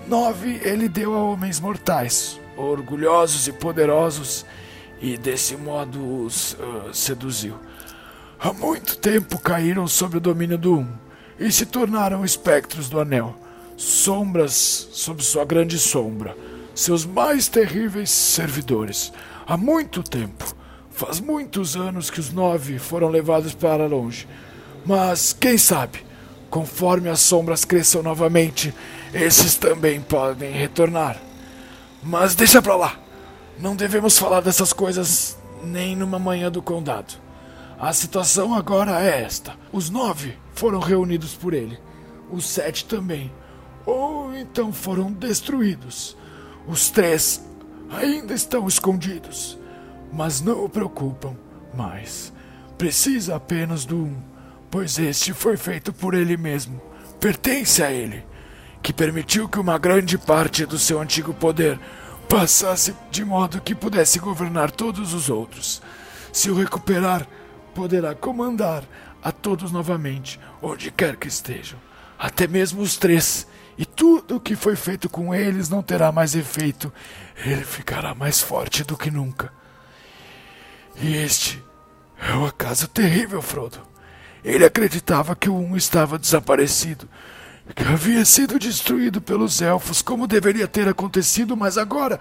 [0.07, 4.46] Nove, ele deu a homens mortais, orgulhosos e poderosos,
[5.01, 7.57] e desse modo os uh, seduziu.
[8.38, 10.88] Há muito tempo caíram sob o domínio do Um
[11.40, 13.35] e se tornaram espectros do Anel,
[13.77, 16.37] sombras sob sua grande sombra,
[16.72, 19.12] seus mais terríveis servidores.
[19.44, 20.55] Há muito tempo,
[20.99, 24.27] faz muitos anos que os nove foram levados para longe.
[24.85, 26.05] Mas quem sabe,
[26.51, 28.75] conforme as sombras cresçam novamente,
[29.15, 31.17] esses também podem retornar.
[32.03, 32.99] Mas deixa pra lá.
[33.61, 37.15] Não devemos falar dessas coisas nem numa manhã do condado.
[37.79, 41.79] A situação agora é esta: os nove foram reunidos por ele,
[42.29, 43.33] os sete também,
[43.87, 46.17] ou então foram destruídos.
[46.67, 47.41] Os três
[47.89, 49.58] ainda estão escondidos,
[50.12, 51.37] mas não o preocupam
[51.75, 52.33] mais.
[52.77, 54.16] Precisa apenas do um,
[54.71, 56.81] pois este foi feito por ele mesmo,
[57.21, 58.25] pertence a ele,
[58.83, 61.79] que permitiu que uma grande parte do seu antigo poder
[62.29, 65.83] passasse de modo que pudesse governar todos os outros.
[66.33, 67.27] Se o recuperar,
[67.75, 68.85] poderá comandar
[69.23, 71.79] a todos novamente, onde quer que estejam,
[72.18, 73.47] até mesmo os três.
[73.77, 76.92] E tudo o que foi feito com eles não terá mais efeito.
[77.44, 79.53] Ele ficará mais forte do que nunca.
[81.01, 81.63] E este
[82.21, 83.81] é o acaso terrível, Frodo.
[84.45, 87.09] Ele acreditava que o Um estava desaparecido,
[87.75, 92.19] que havia sido destruído pelos elfos, como deveria ter acontecido, mas agora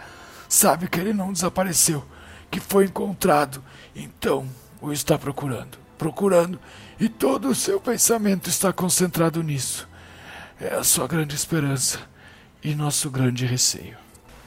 [0.47, 2.05] sabe que ele não desapareceu,
[2.51, 3.63] que foi encontrado.
[3.95, 4.47] Então
[4.81, 6.59] o está procurando, procurando,
[6.99, 9.87] e todo o seu pensamento está concentrado nisso.
[10.59, 11.99] É a sua grande esperança
[12.63, 13.97] e nosso grande receio.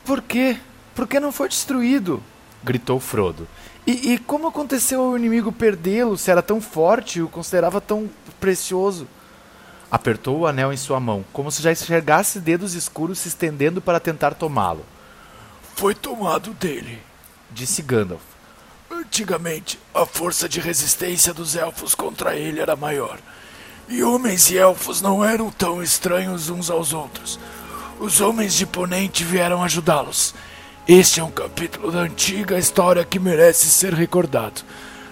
[0.04, 0.56] Por quê?
[0.94, 2.22] Por que não foi destruído?
[2.62, 3.48] gritou Frodo.
[3.86, 8.08] E, e como aconteceu ao inimigo perdê-lo se era tão forte e o considerava tão
[8.38, 9.06] precioso?
[9.90, 13.98] Apertou o anel em sua mão, como se já enxergasse dedos escuros se estendendo para
[13.98, 14.84] tentar tomá-lo.
[15.74, 17.00] Foi tomado dele,
[17.50, 18.22] disse Gandalf.
[18.90, 23.18] Antigamente, a força de resistência dos elfos contra ele era maior.
[23.88, 27.40] E homens e elfos não eram tão estranhos uns aos outros.
[27.98, 30.34] Os homens de Ponente vieram ajudá-los.
[30.88, 34.62] Este é um capítulo da antiga história que merece ser recordado.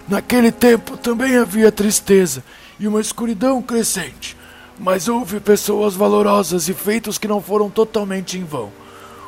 [0.08, 2.42] Naquele tempo também havia tristeza
[2.80, 4.36] e uma escuridão crescente,
[4.78, 8.72] mas houve pessoas valorosas e feitos que não foram totalmente em vão.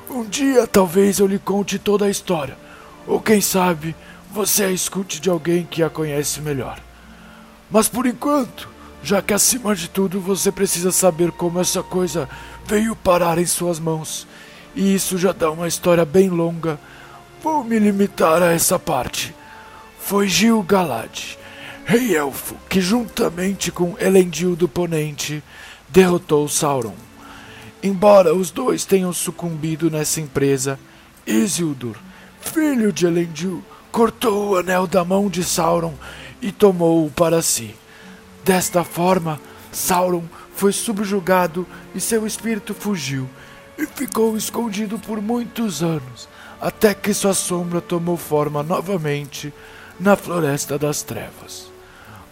[0.08, 2.56] Um dia talvez eu lhe conte toda a história,
[3.06, 3.94] ou quem sabe
[4.32, 6.80] você a escute de alguém que a conhece melhor.
[7.70, 8.68] Mas por enquanto,
[9.02, 12.28] já que acima de tudo você precisa saber como essa coisa
[12.64, 14.26] veio parar em suas mãos,
[14.74, 16.78] e isso já dá uma história bem longa,
[17.42, 19.34] vou me limitar a essa parte.
[19.98, 21.36] Foi Gil Galad,
[21.84, 25.42] rei elfo, que juntamente com Elendil do Ponente
[25.88, 26.94] derrotou Sauron.
[27.82, 30.78] Embora os dois tenham sucumbido nessa empresa,
[31.26, 31.96] Isildur,
[32.40, 35.94] filho de Elendil, cortou o anel da mão de Sauron
[36.40, 37.74] e tomou-o para si.
[38.44, 39.40] Desta forma,
[39.72, 43.28] Sauron foi subjugado e seu espírito fugiu
[43.80, 46.28] e ficou escondido por muitos anos,
[46.60, 49.52] até que sua sombra tomou forma novamente
[49.98, 51.70] na Floresta das Trevas.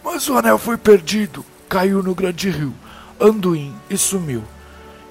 [0.03, 2.73] Mas o anel foi perdido, caiu no grande rio,
[3.19, 4.43] Anduin e sumiu.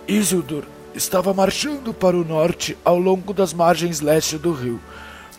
[0.07, 4.81] Isildur estava marchando para o norte ao longo das margens leste do rio.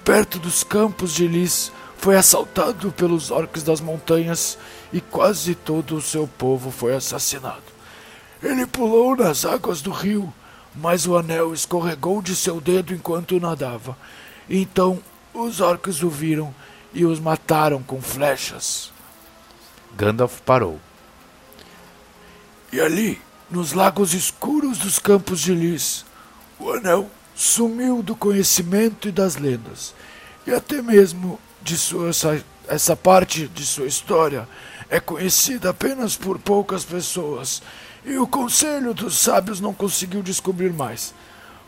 [0.04, 4.58] Perto dos campos de Lis, foi assaltado pelos orcs das montanhas
[4.92, 7.64] e quase todo o seu povo foi assassinado.
[8.42, 10.34] Ele pulou nas águas do rio,
[10.76, 13.98] mas o anel escorregou de seu dedo enquanto nadava.
[14.50, 15.00] Então
[15.34, 16.54] os orcs o viram
[16.94, 18.92] e os mataram com flechas.
[19.96, 20.80] Gandalf parou.
[22.72, 26.06] E ali, nos lagos escuros dos campos de Lis,
[26.60, 29.96] o anel sumiu do conhecimento e das lendas,
[30.46, 34.48] e até mesmo de sua essa, essa parte de sua história
[34.90, 37.62] é conhecida apenas por poucas pessoas,
[38.06, 41.14] e o conselho dos sábios não conseguiu descobrir mais.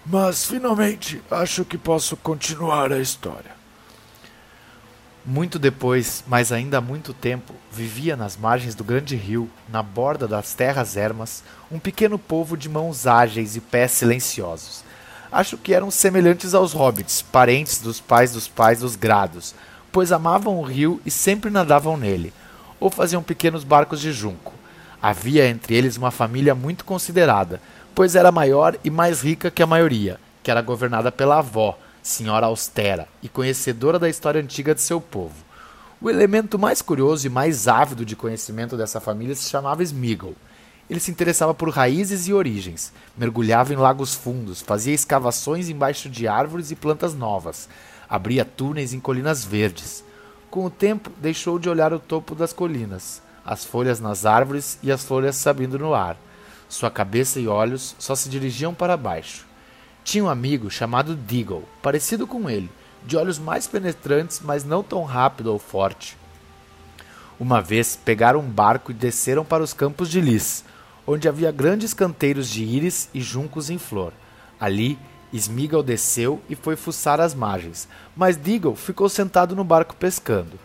[0.05, 3.61] Mas finalmente acho que posso continuar a história.
[5.23, 10.27] Muito depois, mas ainda há muito tempo, vivia nas margens do grande rio, na borda
[10.27, 14.83] das terras ermas, um pequeno povo de mãos ágeis e pés silenciosos.
[15.31, 19.53] Acho que eram semelhantes aos hobbits, parentes dos pais dos pais dos grados,
[19.91, 22.33] pois amavam o rio e sempre nadavam nele,
[22.79, 24.60] ou faziam pequenos barcos de junco.
[25.01, 27.59] Havia entre eles uma família muito considerada,
[27.95, 32.45] pois era maior e mais rica que a maioria, que era governada pela avó, senhora
[32.45, 35.35] austera e conhecedora da história antiga de seu povo.
[35.99, 40.35] O elemento mais curioso e mais ávido de conhecimento dessa família se chamava Smeagol.
[40.89, 46.27] Ele se interessava por raízes e origens, mergulhava em lagos fundos, fazia escavações embaixo de
[46.27, 47.69] árvores e plantas novas,
[48.09, 50.03] abria túneis em colinas verdes.
[50.49, 54.91] Com o tempo, deixou de olhar o topo das colinas, as folhas nas árvores e
[54.91, 56.17] as folhas subindo no ar.
[56.69, 59.45] Sua cabeça e olhos só se dirigiam para baixo.
[60.03, 62.69] Tinha um amigo chamado Deagle, parecido com ele,
[63.05, 66.17] de olhos mais penetrantes, mas não tão rápido ou forte.
[67.39, 70.63] Uma vez pegaram um barco e desceram para os campos de lis,
[71.05, 74.13] onde havia grandes canteiros de íris e juncos em flor.
[74.59, 74.97] Ali,
[75.33, 80.59] Smeagol desceu e foi fuçar as margens, mas Deagle ficou sentado no barco pescando.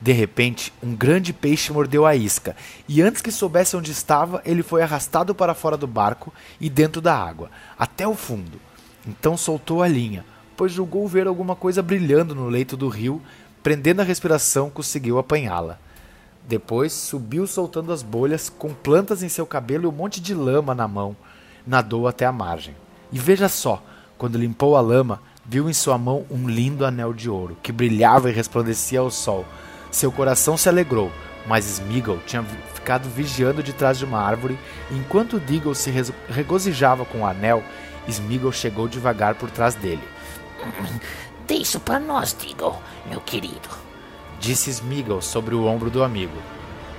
[0.00, 2.56] De repente, um grande peixe mordeu a isca,
[2.88, 7.02] e antes que soubesse onde estava, ele foi arrastado para fora do barco e dentro
[7.02, 8.58] da água, até o fundo.
[9.06, 10.24] Então soltou a linha,
[10.56, 13.20] pois julgou ver alguma coisa brilhando no leito do rio,
[13.62, 15.78] prendendo a respiração, conseguiu apanhá-la.
[16.48, 20.74] Depois subiu soltando as bolhas, com plantas em seu cabelo e um monte de lama
[20.74, 21.14] na mão.
[21.66, 22.74] Nadou até a margem.
[23.12, 23.82] E veja só,
[24.16, 28.30] quando limpou a lama, viu em sua mão um lindo anel de ouro, que brilhava
[28.30, 29.44] e resplandecia ao sol.
[29.90, 31.10] Seu coração se alegrou,
[31.46, 34.58] mas Smeagol tinha ficado vigiando de trás de uma árvore,
[34.90, 35.92] e enquanto Deagle se
[36.28, 37.62] regozijava com o anel,
[38.06, 40.02] Smeagol chegou devagar por trás dele.
[41.46, 42.76] Dê isso para nós, Deagle,
[43.08, 43.68] meu querido.
[44.38, 46.36] Disse Smeagol sobre o ombro do amigo.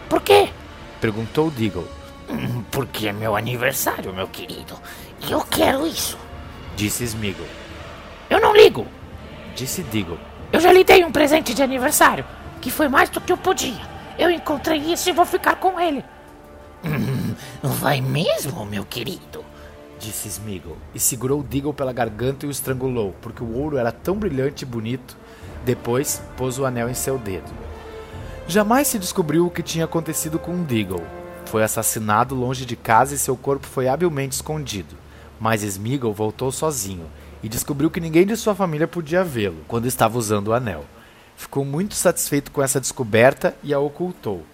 [0.09, 0.49] Por quê?
[0.99, 1.87] Perguntou Deagle.
[2.69, 4.77] Porque é meu aniversário, meu querido.
[5.27, 6.17] E eu quero isso.
[6.75, 7.47] Disse Smeagol.
[8.29, 8.85] Eu não ligo.
[9.55, 10.19] Disse Deagle.
[10.51, 12.25] Eu já lhe dei um presente de aniversário,
[12.61, 13.81] que foi mais do que eu podia.
[14.17, 16.05] Eu encontrei isso e vou ficar com ele.
[17.63, 19.43] vai mesmo, meu querido?
[19.99, 24.15] disse Smeagol, e segurou Deagle pela garganta e o estrangulou, porque o ouro era tão
[24.15, 25.15] brilhante e bonito.
[25.63, 27.51] Depois, pôs o anel em seu dedo.
[28.47, 31.05] Jamais se descobriu o que tinha acontecido com Deagle.
[31.45, 34.95] Foi assassinado longe de casa e seu corpo foi habilmente escondido.
[35.39, 37.05] Mas Smeagol voltou sozinho
[37.43, 40.85] e descobriu que ninguém de sua família podia vê-lo quando estava usando o anel.
[41.41, 44.45] Ficou muito satisfeito com essa descoberta e a ocultou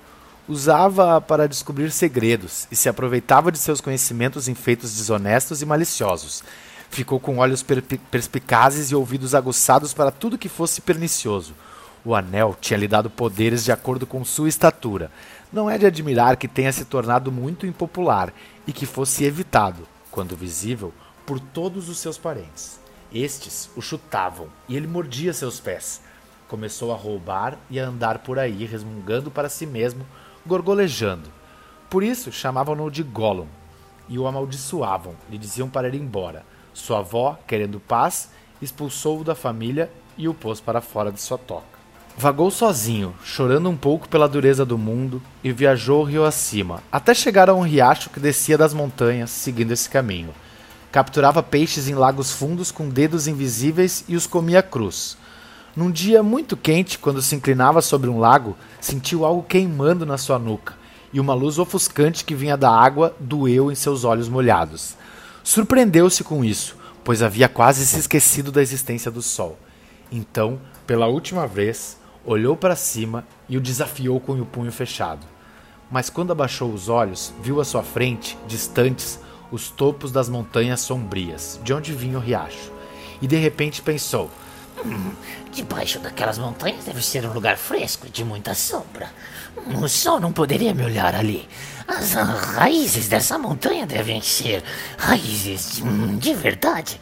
[0.48, 6.44] usava para descobrir segredos e se aproveitava de seus conhecimentos em feitos desonestos e maliciosos.
[6.90, 7.66] Ficou com olhos
[8.10, 11.54] perspicazes e ouvidos aguçados para tudo que fosse pernicioso.
[12.06, 15.12] O anel tinha lhe dado poderes de acordo com sua estatura.
[15.52, 18.34] Não é de admirar que tenha se tornado muito impopular
[18.66, 20.94] e que fosse evitado, quando visível,
[21.26, 22.80] por todos os seus parentes.
[23.14, 26.07] Estes o chutavam e ele mordia seus pés.
[26.48, 30.06] Começou a roubar e a andar por aí, resmungando para si mesmo,
[30.45, 31.30] gorgolejando.
[31.89, 33.48] Por isso chamavam-no de Gollum
[34.10, 36.45] e o amaldiçoavam, lhe diziam para ir embora.
[36.74, 38.30] Sua avó, querendo paz,
[38.62, 41.78] expulsou-o da família e o pôs para fora de sua toca.
[42.20, 47.48] Vagou sozinho, chorando um pouco pela dureza do mundo, e viajou rio acima, até chegar
[47.48, 50.34] a um riacho que descia das montanhas, seguindo esse caminho.
[50.91, 55.16] Capturava peixes em lagos fundos com dedos invisíveis e os comia crus.
[55.78, 60.39] Num dia muito quente, quando se inclinava sobre um lago, sentiu algo queimando na sua
[60.39, 60.73] nuca,
[61.13, 64.95] e uma luz ofuscante que vinha da água doeu em seus olhos molhados.
[65.43, 69.55] Surpreendeu-se com isso, pois havia quase se esquecido da existência do sol.
[70.11, 75.28] Então, pela última vez, olhou para cima e o desafiou com o punho fechado.
[75.91, 79.19] Mas quando abaixou os olhos, viu à sua frente, distantes,
[79.51, 82.71] os topos das montanhas sombrias, de onde vinha o riacho.
[83.21, 84.28] E de repente pensou:
[84.86, 85.11] hum,
[85.51, 89.11] Debaixo daquelas montanhas deve ser um lugar fresco e de muita sombra.
[89.82, 91.47] O sol não poderia me olhar ali.
[91.88, 94.63] As raízes dessa montanha devem ser
[94.97, 97.01] raízes de, hum, de verdade.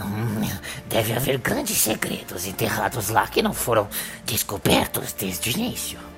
[0.00, 0.48] Hum,
[0.88, 3.88] deve haver grandes segredos enterrados lá que não foram
[4.24, 6.09] descobertos desde o início.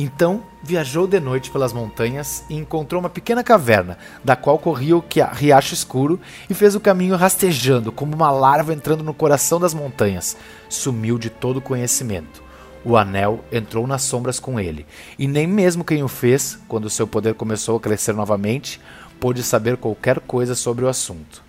[0.00, 5.02] Então viajou de noite pelas montanhas e encontrou uma pequena caverna, da qual corria o
[5.32, 10.36] riacho escuro, e fez o caminho rastejando, como uma larva entrando no coração das montanhas.
[10.68, 12.40] Sumiu de todo conhecimento.
[12.84, 14.86] O anel entrou nas sombras com ele,
[15.18, 18.80] e nem mesmo quem o fez, quando seu poder começou a crescer novamente,
[19.18, 21.42] pôde saber qualquer coisa sobre o assunto.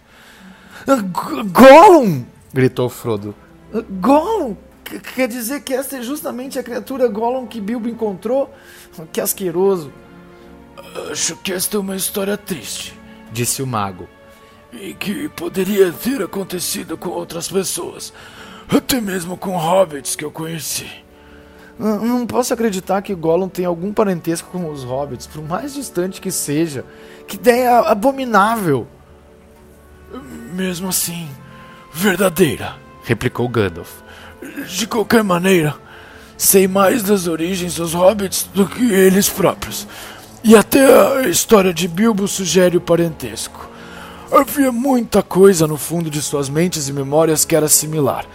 [1.52, 2.26] Gollum!
[2.52, 3.36] gritou Frodo.
[4.02, 4.56] Gollum!
[5.16, 8.54] Quer dizer que esta é justamente a criatura Gollum que Bilbo encontrou?
[9.12, 9.92] Que asqueroso!
[11.12, 12.98] Acho que esta é uma história triste,
[13.32, 14.08] disse o mago.
[14.74, 18.14] E que poderia ter acontecido com outras pessoas,
[18.68, 20.90] até mesmo com hobbits que eu conheci.
[21.78, 26.20] Não, não posso acreditar que Gollum tem algum parentesco com os hobbits, por mais distante
[26.20, 26.84] que seja.
[27.28, 28.88] Que ideia abominável!
[30.54, 31.30] Mesmo assim,
[31.94, 34.02] verdadeira, replicou Gandalf.
[34.68, 35.76] De qualquer maneira,
[36.38, 39.88] sei mais das origens dos hobbits do que eles próprios.
[40.42, 43.70] E até a história de Bilbo sugere o parentesco.
[44.32, 48.26] Havia muita coisa no fundo de suas mentes e memórias que era similar,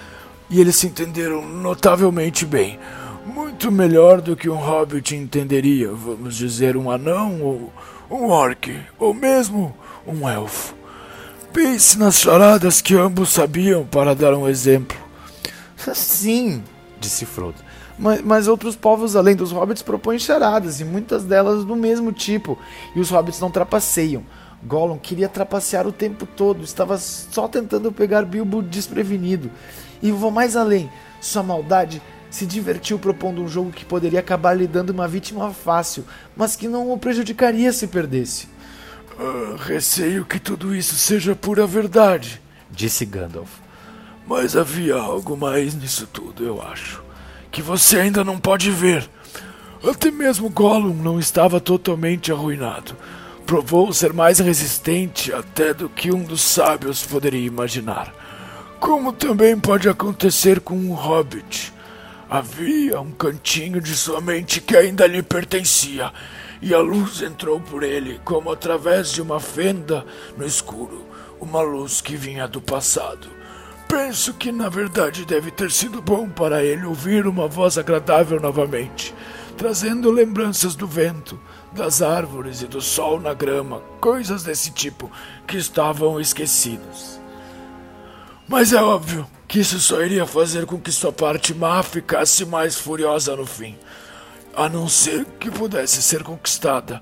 [0.50, 2.78] e eles se entenderam notavelmente bem.
[3.24, 7.72] Muito melhor do que um hobbit entenderia, vamos dizer, um anão ou
[8.10, 9.74] um orc, ou mesmo
[10.06, 10.74] um elfo.
[11.52, 15.03] Pense nas charadas que ambos sabiam para dar um exemplo.
[15.94, 16.62] Sim,
[16.98, 17.58] disse Frodo.
[17.98, 22.58] Mas, mas, outros povos, além dos hobbits, propõem charadas, e muitas delas do mesmo tipo,
[22.94, 24.24] e os hobbits não trapaceiam.
[24.64, 29.50] Gollum queria trapacear o tempo todo, estava só tentando pegar Bilbo desprevenido.
[30.02, 34.66] E vou mais além, sua maldade se divertiu propondo um jogo que poderia acabar lhe
[34.66, 36.04] dando uma vítima fácil,
[36.34, 38.48] mas que não o prejudicaria se perdesse.
[39.16, 43.63] Ah, receio que tudo isso seja pura verdade, disse Gandalf.
[44.26, 47.02] Mas havia algo mais nisso tudo, eu acho,
[47.50, 49.08] que você ainda não pode ver.
[49.86, 52.96] Até mesmo Gollum não estava totalmente arruinado.
[53.44, 58.14] Provou ser mais resistente até do que um dos sábios poderia imaginar.
[58.80, 61.72] Como também pode acontecer com um hobbit.
[62.30, 66.10] Havia um cantinho de sua mente que ainda lhe pertencia
[66.62, 70.04] e a luz entrou por ele como através de uma fenda
[70.34, 71.04] no escuro,
[71.38, 73.33] uma luz que vinha do passado.
[73.94, 79.14] Penso que na verdade deve ter sido bom para ele ouvir uma voz agradável novamente,
[79.56, 81.38] trazendo lembranças do vento,
[81.70, 85.08] das árvores e do sol na grama, coisas desse tipo
[85.46, 87.20] que estavam esquecidas.
[88.48, 92.76] Mas é óbvio que isso só iria fazer com que sua parte má ficasse mais
[92.76, 93.78] furiosa no fim.
[94.56, 97.00] A não ser que pudesse ser conquistada.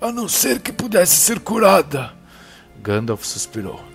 [0.00, 2.14] A não ser que pudesse ser curada.
[2.82, 3.90] Gandalf suspirou.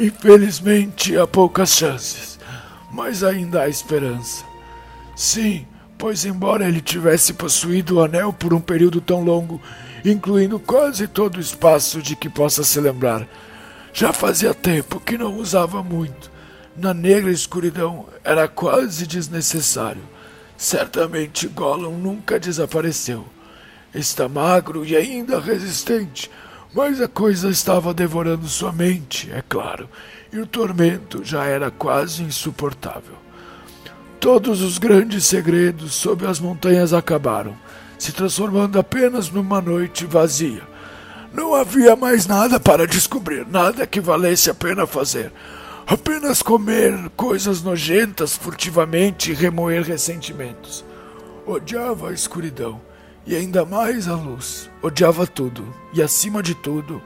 [0.00, 2.38] Infelizmente há poucas chances,
[2.92, 4.44] mas ainda há esperança.
[5.16, 5.66] Sim,
[5.98, 9.60] pois embora ele tivesse possuído o anel por um período tão longo,
[10.04, 13.26] incluindo quase todo o espaço de que possa se lembrar,
[13.92, 16.30] já fazia tempo que não usava muito.
[16.76, 20.02] Na negra escuridão era quase desnecessário.
[20.56, 23.26] Certamente Gollum nunca desapareceu.
[23.92, 26.30] Está magro e ainda resistente,
[26.74, 29.88] mas a coisa estava devorando sua mente, é claro,
[30.32, 33.16] e o tormento já era quase insuportável.
[34.20, 37.56] Todos os grandes segredos sob as montanhas acabaram,
[37.98, 40.62] se transformando apenas numa noite vazia.
[41.32, 45.32] Não havia mais nada para descobrir, nada que valesse a pena fazer.
[45.86, 50.84] Apenas comer coisas nojentas furtivamente e remoer ressentimentos.
[51.46, 52.80] Odiava a escuridão
[53.28, 54.70] e ainda mais a luz.
[54.82, 55.62] Odiava tudo
[55.92, 57.00] e, acima de tudo,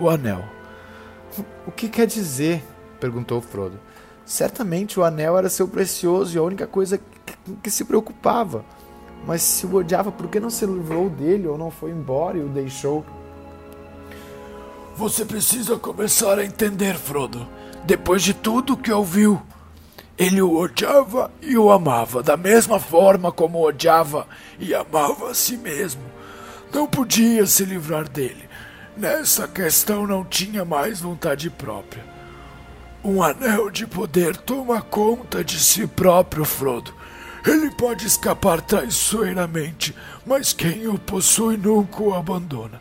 [0.00, 0.42] o anel.
[1.66, 2.64] O que quer dizer?
[2.98, 3.78] perguntou Frodo.
[4.24, 6.98] Certamente o anel era seu precioso e a única coisa
[7.62, 8.64] que, se preocupava.
[9.26, 12.42] Mas se o odiava, por que não se livrou dele ou não foi embora e
[12.42, 13.04] o deixou?
[14.96, 17.46] Você precisa começar a entender, Frodo.
[17.84, 19.42] Depois de tudo que ouviu,
[20.18, 24.26] ele o odiava e o amava, da mesma forma como odiava
[24.58, 26.02] e amava a si mesmo.
[26.72, 28.48] Não podia se livrar dele.
[28.96, 32.02] Nessa questão não tinha mais vontade própria.
[33.04, 36.94] Um anel de poder toma conta de si próprio, Frodo.
[37.46, 39.94] Ele pode escapar traiçoeiramente,
[40.26, 42.80] mas quem o possui nunca o abandona.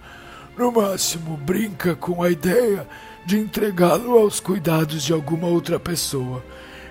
[0.58, 2.88] No máximo, brinca com a ideia
[3.26, 6.42] de entregá-lo aos cuidados de alguma outra pessoa.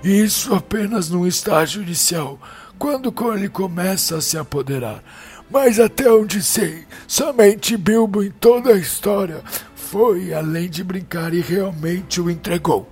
[0.04, 2.38] Isso apenas num estágio inicial,
[2.78, 5.02] quando ele começa a se apoderar.
[5.50, 9.42] Mas até onde sei, somente Bilbo em toda a história
[9.74, 12.86] foi além de brincar e realmente o entregou.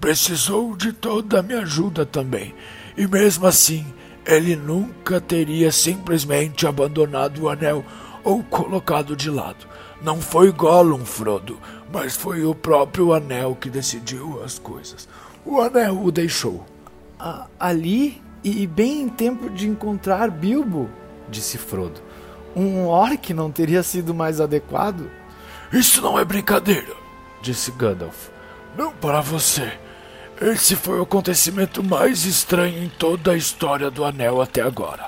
[0.00, 2.54] Precisou de toda a minha ajuda também.
[2.96, 3.84] E mesmo assim,
[4.24, 7.84] ele nunca teria simplesmente abandonado o anel
[8.22, 9.66] ou colocado de lado.
[10.00, 11.58] Não foi Gollum, Frodo,
[11.94, 15.08] mas foi o próprio anel que decidiu as coisas.
[15.46, 16.66] O anel o deixou.
[17.58, 20.90] ali e bem em tempo de encontrar Bilbo,
[21.30, 22.00] disse Frodo.
[22.56, 25.08] Um orc não teria sido mais adequado?
[25.72, 26.92] Isso não é brincadeira,
[27.40, 28.28] disse Gandalf.
[28.76, 29.72] Não para você.
[30.42, 35.06] Esse foi o acontecimento mais estranho em toda a história do Anel até agora.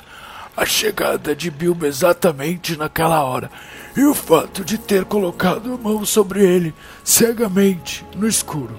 [0.56, 3.50] A chegada de Bilbo exatamente naquela hora
[3.96, 8.78] e o fato de ter colocado a mão sobre ele cegamente no escuro.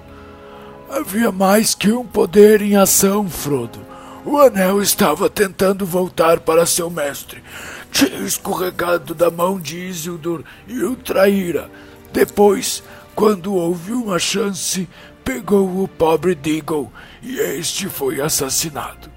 [0.90, 3.80] Havia mais que um poder em ação, Frodo.
[4.24, 7.44] O anel estava tentando voltar para seu mestre.
[7.92, 11.70] Tinha escorregado da mão de Isildur e o traíra.
[12.14, 12.84] Depois,
[13.16, 14.88] quando houve uma chance,
[15.24, 16.92] pegou o pobre Deagle
[17.22, 19.10] e este foi assassinado.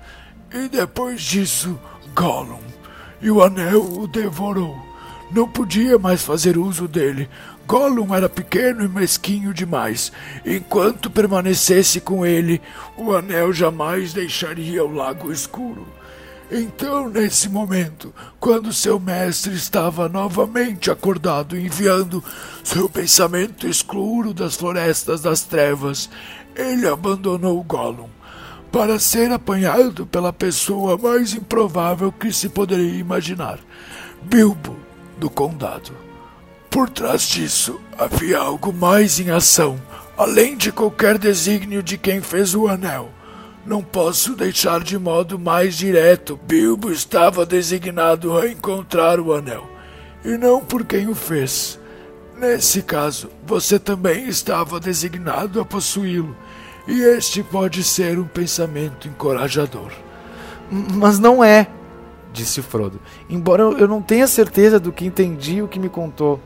[0.53, 1.79] E depois disso,
[2.15, 2.63] Gollum.
[3.21, 4.90] E o anel o devorou.
[5.33, 7.29] Não podia mais fazer uso dele.
[7.67, 10.11] Gollum era pequeno e mesquinho demais.
[10.45, 12.61] Enquanto permanecesse com ele,
[12.97, 15.87] o anel jamais deixaria o lago escuro.
[16.51, 22.25] Então, nesse momento, quando seu mestre estava novamente acordado, enviando
[22.65, 26.11] seu pensamento escuro das florestas das trevas,
[26.57, 28.09] ele abandonou Gollum
[28.73, 33.61] para ser apanhado pela pessoa mais improvável que se poderia imaginar
[34.23, 34.90] Bilbo
[35.21, 35.93] do Condado.
[36.71, 39.81] Por trás disso havia algo mais em ação,
[40.17, 43.11] além de qualquer desígnio de quem fez o anel.
[43.67, 46.41] Não posso deixar de modo mais direto.
[46.43, 49.69] Bilbo estava designado a encontrar o anel,
[50.25, 51.79] e não por quem o fez.
[52.39, 56.35] Nesse caso, você também estava designado a possuí-lo,
[56.89, 59.93] e este pode ser um pensamento encorajador.
[60.71, 61.67] Mas não é,
[62.33, 63.01] disse Frodo.
[63.29, 66.41] Embora eu não tenha certeza do que entendi o que me contou.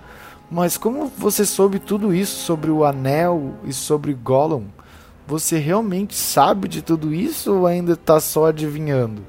[0.50, 4.66] Mas como você soube tudo isso sobre o anel e sobre Gollum?
[5.26, 9.22] Você realmente sabe de tudo isso ou ainda está só adivinhando?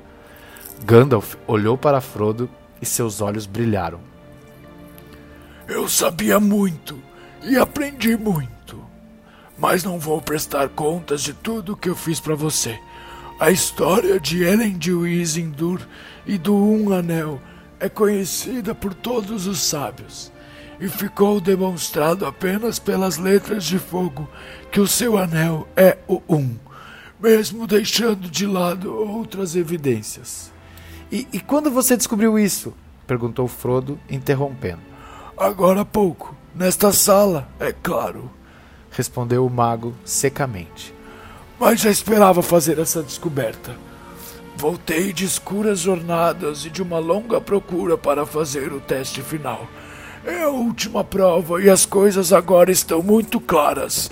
[0.83, 2.49] Gandalf olhou para Frodo
[2.81, 3.99] e seus olhos brilharam.
[5.67, 6.99] Eu sabia muito
[7.41, 8.83] e aprendi muito,
[9.57, 12.79] mas não vou prestar contas de tudo que eu fiz para você.
[13.37, 15.81] A história de Elendil e Isildur
[16.25, 17.41] e do Um Anel
[17.81, 20.31] é conhecida por todos os sábios
[20.79, 24.29] e ficou demonstrado apenas pelas letras de fogo
[24.71, 26.55] que o seu anel é o Um,
[27.19, 30.51] mesmo deixando de lado outras evidências.
[31.11, 32.73] E, e quando você descobriu isso?
[33.05, 34.81] perguntou Frodo, interrompendo.
[35.37, 38.31] Agora há pouco, nesta sala, é claro,
[38.91, 40.93] respondeu o mago secamente.
[41.59, 43.75] Mas já esperava fazer essa descoberta.
[44.57, 49.67] Voltei de escuras jornadas e de uma longa procura para fazer o teste final.
[50.25, 54.09] É a última prova e as coisas agora estão muito claras.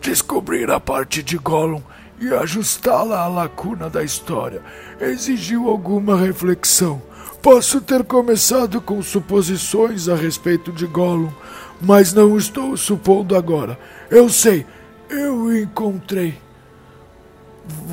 [0.00, 1.80] Descobrir a parte de Gollum
[2.20, 4.62] e ajustá-la à lacuna da história
[5.00, 7.00] exigiu alguma reflexão.
[7.40, 11.32] Posso ter começado com suposições a respeito de Gollum,
[11.80, 13.78] mas não estou supondo agora.
[14.10, 14.66] Eu sei,
[15.08, 16.43] eu encontrei.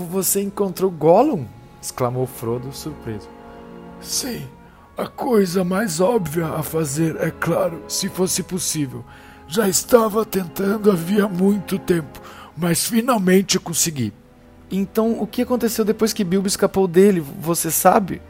[0.10, 1.46] Você encontrou Gollum?
[1.82, 3.28] exclamou Frodo, surpreso.
[4.00, 4.44] Sim.
[4.98, 9.04] A coisa mais óbvia a fazer, é claro, se fosse possível.
[9.48, 12.22] Já estava tentando havia muito tempo,
[12.56, 14.14] mas finalmente consegui.
[14.70, 17.20] Então, o que aconteceu depois que Bilbo escapou dele?
[17.20, 18.22] Você sabe?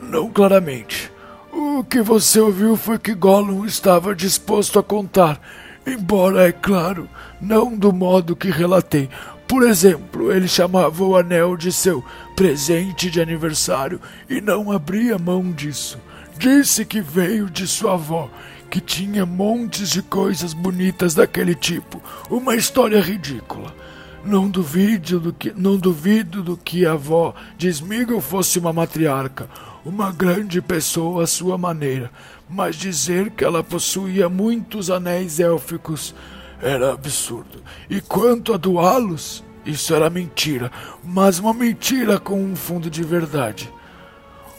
[0.00, 1.10] Não claramente.
[1.52, 5.40] O que você ouviu foi que Gollum estava disposto a contar,
[5.86, 7.08] embora, é claro,
[7.40, 9.08] não do modo que relatei.
[9.48, 12.04] Por exemplo, ele chamava o anel de seu
[12.36, 15.98] presente de aniversário e não abria mão disso.
[16.38, 18.30] Disse que veio de sua avó,
[18.70, 22.00] que tinha montes de coisas bonitas daquele tipo.
[22.28, 23.74] Uma história ridícula.
[24.22, 29.48] Não duvido do que, não duvido do que a avó de Smeagol fosse uma matriarca,
[29.82, 32.10] uma grande pessoa à sua maneira,
[32.50, 36.14] mas dizer que ela possuía muitos anéis élficos
[36.60, 37.62] era absurdo.
[37.88, 40.70] E quanto a doá-los, isso era mentira,
[41.04, 43.72] mas uma mentira com um fundo de verdade.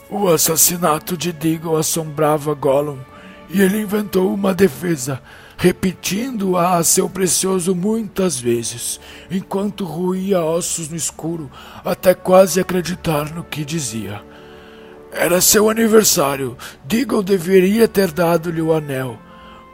[0.09, 2.97] O assassinato de Deagle assombrava Gollum
[3.49, 5.21] e ele inventou uma defesa,
[5.57, 11.51] repetindo-a a seu precioso muitas vezes, enquanto ruía ossos no escuro,
[11.83, 14.23] até quase acreditar no que dizia.
[15.11, 16.55] Era seu aniversário.
[16.85, 19.17] Deagle deveria ter dado-lhe o anel.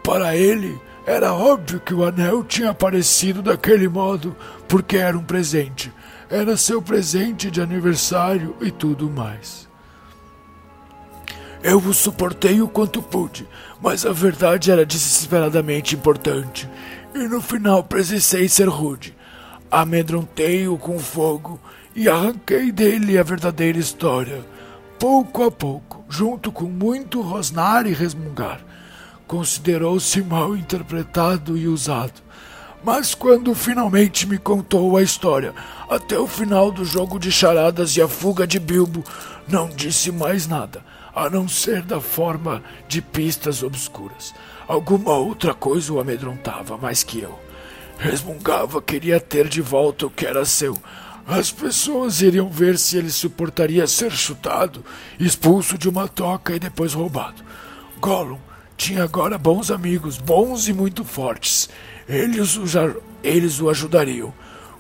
[0.03, 4.35] Para ele, era óbvio que o anel tinha aparecido daquele modo,
[4.67, 5.93] porque era um presente.
[6.29, 9.69] Era seu presente de aniversário e tudo mais.
[11.61, 13.47] Eu o suportei o quanto pude,
[13.81, 16.67] mas a verdade era desesperadamente importante,
[17.13, 19.15] e no final precisei ser rude.
[19.69, 21.59] Amedrontei-o com fogo
[21.95, 24.43] e arranquei dele a verdadeira história,
[24.99, 28.59] pouco a pouco, junto com muito rosnar e resmungar.
[29.27, 32.21] Considerou-se mal interpretado e usado.
[32.83, 35.53] Mas quando finalmente me contou a história,
[35.89, 39.03] até o final do jogo de charadas e a fuga de Bilbo,
[39.47, 40.83] não disse mais nada
[41.15, 44.35] a não ser da forma de pistas obscuras.
[44.67, 47.39] Alguma outra coisa o amedrontava mais que eu.
[47.97, 50.77] Resmungava queria ter de volta o que era seu.
[51.25, 54.83] As pessoas iriam ver se ele suportaria ser chutado,
[55.19, 57.41] expulso de uma toca e depois roubado.
[57.99, 58.37] Gollum
[58.77, 61.69] tinha agora bons amigos, bons e muito fortes.
[62.07, 62.63] Eles o,
[63.23, 64.33] eles o ajudariam.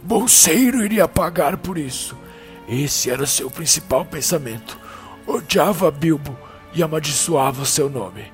[0.03, 2.15] Bolseiro iria pagar por isso.
[2.67, 4.79] Esse era seu principal pensamento.
[5.25, 6.37] Odiava Bilbo
[6.73, 8.31] e amaldiçoava seu nome.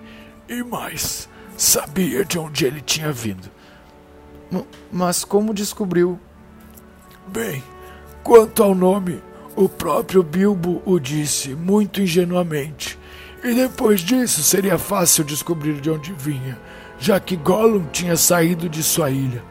[0.50, 3.50] E mais, sabia de onde ele tinha vindo.
[4.92, 6.20] Mas como descobriu?
[7.28, 7.64] Bem,
[8.24, 9.22] quanto ao nome,
[9.56, 13.00] o próprio Bilbo o disse muito ingenuamente.
[13.44, 16.60] E depois disso seria fácil descobrir de onde vinha,
[17.00, 19.44] já que Gollum tinha saído de sua ilha.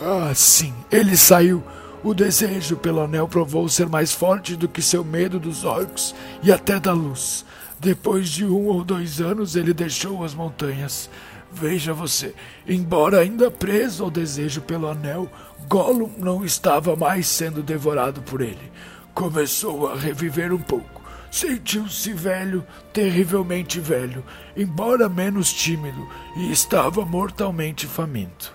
[0.00, 1.62] Ah, sim, ele saiu
[2.06, 6.52] o desejo pelo anel provou ser mais forte do que seu medo dos orcs e
[6.52, 7.44] até da luz.
[7.80, 11.10] Depois de um ou dois anos, ele deixou as montanhas.
[11.50, 12.32] Veja você,
[12.64, 15.28] embora ainda preso ao desejo pelo anel,
[15.68, 18.70] Gollum não estava mais sendo devorado por ele.
[19.12, 21.02] Começou a reviver um pouco.
[21.30, 24.24] Sentiu-se velho, terrivelmente velho,
[24.56, 28.54] embora menos tímido, e estava mortalmente faminto.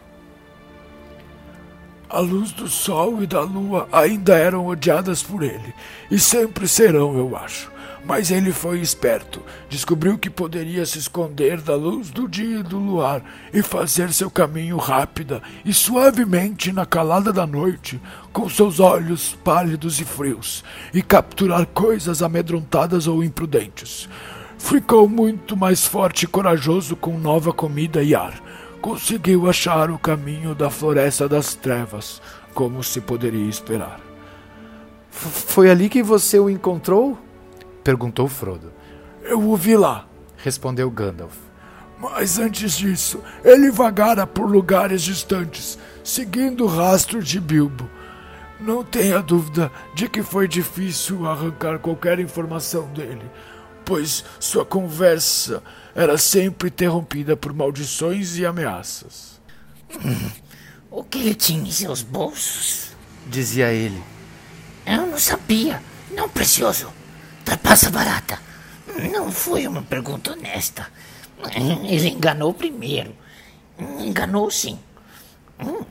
[2.09, 5.73] A luz do sol e da lua ainda eram odiadas por ele,
[6.09, 7.70] e sempre serão, eu acho.
[8.03, 12.79] Mas ele foi esperto, descobriu que poderia se esconder da luz do dia e do
[12.79, 13.23] luar
[13.53, 18.01] e fazer seu caminho rápida e suavemente na calada da noite,
[18.33, 24.09] com seus olhos pálidos e frios, e capturar coisas amedrontadas ou imprudentes.
[24.57, 28.41] Ficou muito mais forte e corajoso com nova comida e ar
[28.81, 32.19] conseguiu achar o caminho da Floresta das Trevas,
[32.53, 33.99] como se poderia esperar.
[35.09, 37.17] Foi ali que você o encontrou?
[37.83, 38.71] Perguntou Frodo.
[39.23, 40.07] Eu o vi lá,
[40.37, 41.35] respondeu Gandalf.
[41.97, 47.87] Mas antes disso, ele vagara por lugares distantes, seguindo o rastro de Bilbo.
[48.59, 53.29] Não tenha dúvida de que foi difícil arrancar qualquer informação dele,
[53.85, 55.61] pois sua conversa
[55.93, 59.39] era sempre interrompida por maldições e ameaças.
[60.93, 62.89] O que ele tinha em seus bolsos?
[63.25, 64.03] Dizia ele.
[64.85, 65.81] Eu não sabia.
[66.13, 66.91] Não, precioso.
[67.43, 68.39] Trapaça barata.
[69.11, 70.87] Não foi uma pergunta honesta.
[71.85, 73.15] Ele enganou primeiro.
[73.99, 74.79] Enganou sim.
[75.59, 75.83] Hum,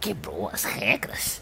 [0.00, 1.40] quebrou as regras.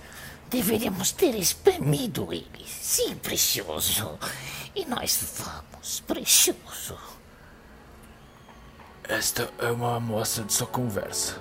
[0.50, 2.66] Deveríamos ter espremido ele.
[2.66, 4.18] Sim, precioso.
[4.74, 6.98] E nós vamos, precioso.
[9.08, 11.36] Esta é uma amostra de sua conversa.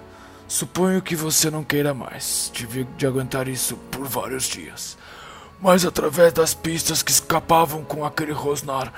[0.48, 2.52] Suponho que você não queira mais.
[2.54, 4.98] Tive de aguentar isso por vários dias.
[5.64, 8.92] Mas através das pistas que escapavam com aquele rosnar,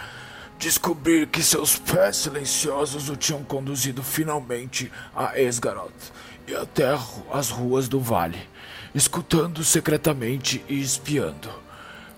[0.58, 6.12] descobrir que seus pés silenciosos o tinham conduzido finalmente a Esgaroth
[6.48, 6.98] e até
[7.32, 8.40] as ruas do vale,
[8.96, 11.52] escutando secretamente e espiando.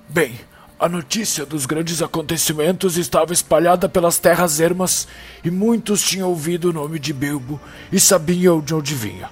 [0.07, 0.39] Bem,
[0.79, 5.09] a notícia dos grandes acontecimentos estava espalhada pelas terras ermas
[5.43, 7.59] e muitos tinham ouvido o nome de Bilbo
[7.91, 9.29] e sabiam de onde vinha.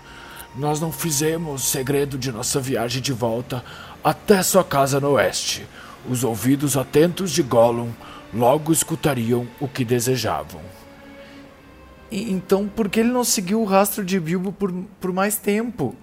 [0.57, 3.63] Nós não fizemos segredo de nossa viagem de volta
[4.05, 5.65] até sua casa no oeste.
[6.07, 7.91] Os ouvidos atentos de Gollum
[8.31, 10.61] logo escutariam o que desejavam.
[12.11, 15.95] E, então, por que ele não seguiu o rastro de Bilbo por, por mais tempo?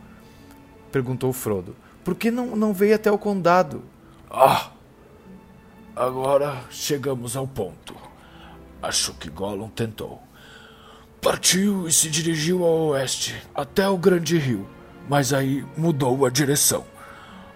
[0.91, 1.77] Perguntou Frodo.
[2.03, 3.85] Por que não, não veio até o condado?
[4.29, 4.73] Ah!
[5.95, 7.95] Agora chegamos ao ponto.
[8.83, 10.21] Acho que Gollum tentou.
[11.21, 14.69] Partiu e se dirigiu ao oeste, até o grande rio,
[15.09, 16.85] mas aí mudou a direção.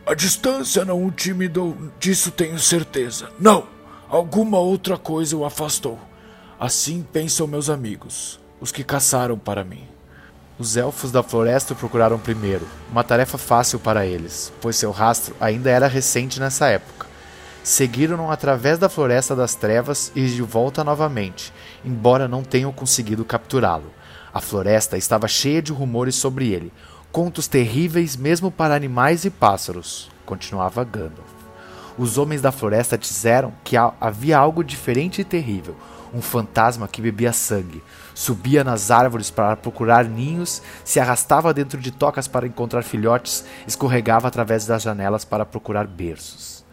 [0.09, 3.29] A distância não o intimidou, disso tenho certeza.
[3.41, 3.67] Não!
[4.09, 5.99] Alguma outra coisa o afastou.
[6.61, 9.83] Assim pensam meus amigos, os que caçaram para mim.
[10.61, 15.35] Os elfos da floresta o procuraram primeiro, uma tarefa fácil para eles, pois seu rastro
[15.41, 17.09] ainda era recente nessa época.
[17.65, 21.53] Seguiram-no através da floresta das trevas e de volta novamente,
[21.85, 23.93] embora não tenham conseguido capturá-lo.
[24.33, 26.73] A floresta estava cheia de rumores sobre ele,
[27.17, 31.33] contos terríveis mesmo para animais e pássaros, continuava Gandalf.
[31.97, 35.75] Os homens da floresta disseram que havia algo diferente e terrível,
[36.12, 37.83] um fantasma que bebia sangue,
[38.14, 44.29] subia nas árvores para procurar ninhos, se arrastava dentro de tocas para encontrar filhotes, escorregava
[44.29, 46.67] através das janelas para procurar berços.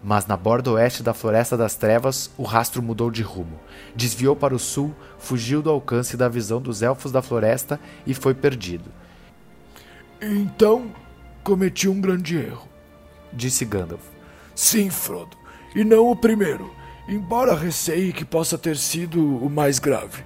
[0.00, 3.58] Mas na borda oeste da Floresta das Trevas, o rastro mudou de rumo.
[3.96, 8.32] Desviou para o sul, fugiu do alcance da visão dos elfos da floresta e foi
[8.32, 8.88] perdido.
[10.24, 10.92] Então
[11.42, 12.68] cometi um grande erro,
[13.32, 14.04] disse Gandalf.
[14.54, 15.36] Sim, Frodo,
[15.74, 16.72] e não o primeiro,
[17.08, 20.22] embora receie que possa ter sido o mais grave.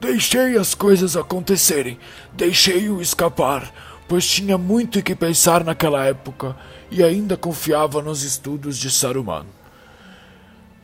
[0.00, 1.98] Deixei as coisas acontecerem,
[2.32, 3.72] deixei-o escapar,
[4.06, 6.56] pois tinha muito que pensar naquela época
[6.88, 9.46] e ainda confiava nos estudos de Saruman.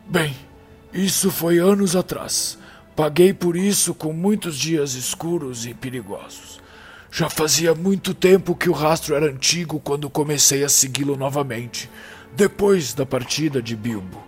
[0.04, 0.34] Bem,
[0.92, 2.58] isso foi anos atrás.
[2.96, 6.58] Paguei por isso com muitos dias escuros e perigosos.
[7.10, 11.90] Já fazia muito tempo que o rastro era antigo quando comecei a segui-lo novamente
[12.34, 14.22] depois da partida de Bilbo.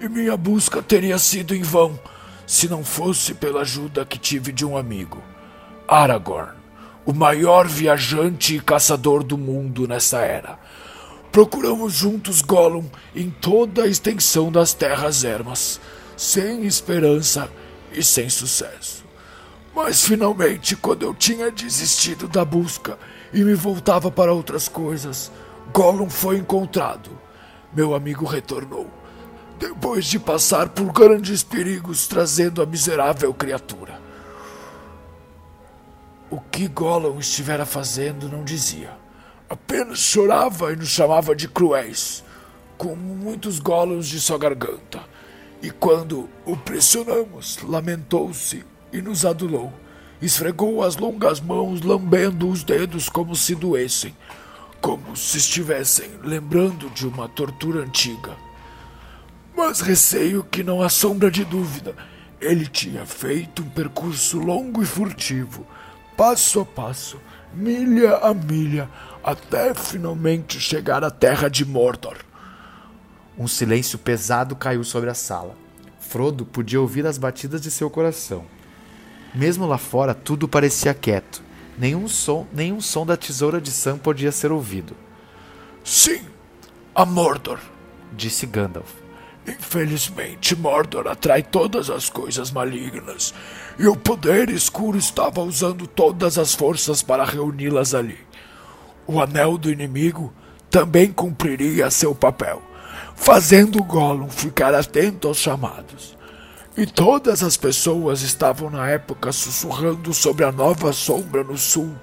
[0.00, 1.98] E minha busca teria sido em vão
[2.46, 5.22] se não fosse pela ajuda que tive de um amigo,
[5.88, 6.52] Aragorn,
[7.06, 10.58] o maior viajante e caçador do mundo nessa era.
[11.30, 15.80] Procuramos juntos Gollum em toda a extensão das terras ermas,
[16.16, 17.48] sem esperança
[17.92, 19.01] e sem sucesso.
[19.74, 22.98] Mas finalmente, quando eu tinha desistido da busca
[23.32, 25.32] e me voltava para outras coisas,
[25.72, 27.22] Gollum foi encontrado
[27.74, 28.86] meu amigo retornou,
[29.58, 34.00] depois de passar por grandes perigos trazendo a miserável criatura.
[36.30, 38.90] O que Gollum estivera fazendo não dizia.
[39.48, 42.22] Apenas chorava e nos chamava de cruéis,
[42.76, 45.00] como muitos Gollums de sua garganta.
[45.62, 49.72] E quando o pressionamos, lamentou-se e nos adulou.
[50.20, 54.14] Esfregou as longas mãos, lambendo os dedos como se doessem
[54.82, 58.36] como se estivessem lembrando de uma tortura antiga.
[59.56, 61.94] Mas receio que não há sombra de dúvida.
[62.40, 65.64] Ele tinha feito um percurso longo e furtivo,
[66.16, 67.20] passo a passo,
[67.54, 68.90] milha a milha,
[69.22, 72.16] até finalmente chegar à terra de Mordor.
[73.38, 75.56] Um silêncio pesado caiu sobre a sala.
[76.00, 78.44] Frodo podia ouvir as batidas de seu coração.
[79.34, 81.42] Mesmo lá fora, tudo parecia quieto.
[81.78, 84.94] Nenhum som, nenhum som da tesoura de Sam podia ser ouvido.
[85.82, 86.20] Sim,
[86.94, 87.58] a Mordor,
[88.12, 88.90] disse Gandalf.
[89.46, 93.34] Infelizmente, Mordor atrai todas as coisas malignas,
[93.78, 98.18] e o poder escuro estava usando todas as forças para reuni-las ali.
[99.06, 100.32] O anel do inimigo
[100.70, 102.62] também cumpriria seu papel,
[103.16, 106.16] fazendo Gollum ficar atento aos chamados.
[106.76, 111.94] E todas as pessoas estavam na época sussurrando sobre a nova sombra no sul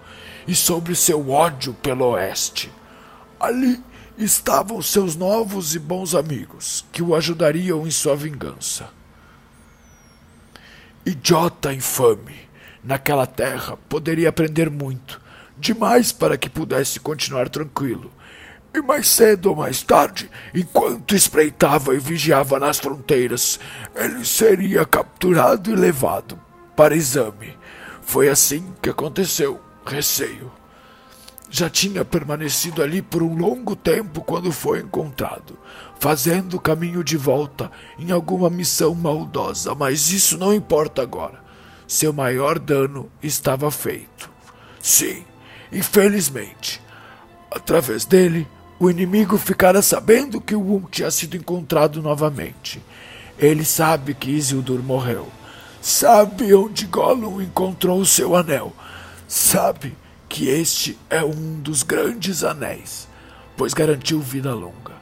[0.47, 2.72] e sobre seu ódio pelo oeste.
[3.39, 3.84] Ali
[4.15, 8.89] estavam seus novos e bons amigos, que o ajudariam em sua vingança.
[11.03, 12.47] Idiota infame!
[12.84, 15.20] Naquela terra poderia aprender muito,
[15.57, 18.11] demais para que pudesse continuar tranquilo
[18.74, 23.59] e mais cedo ou mais tarde, enquanto espreitava e vigiava nas fronteiras,
[23.95, 26.39] ele seria capturado e levado
[26.76, 27.57] para exame.
[28.01, 30.51] Foi assim que aconteceu, receio.
[31.49, 35.57] já tinha permanecido ali por um longo tempo quando foi encontrado,
[35.99, 41.43] fazendo o caminho de volta em alguma missão maldosa, mas isso não importa agora.
[41.88, 44.30] Seu maior dano estava feito.
[44.80, 45.26] Sim,
[45.72, 46.80] infelizmente.
[47.51, 48.47] Através dele,
[48.80, 52.82] o inimigo ficara sabendo que o Um tinha sido encontrado novamente.
[53.38, 55.27] Ele sabe que Isildur morreu.
[55.82, 58.73] Sabe onde Gollum encontrou o seu anel.
[59.27, 59.95] Sabe
[60.30, 63.07] que este é um dos grandes anéis,
[63.57, 64.93] pois garantiu vida longa.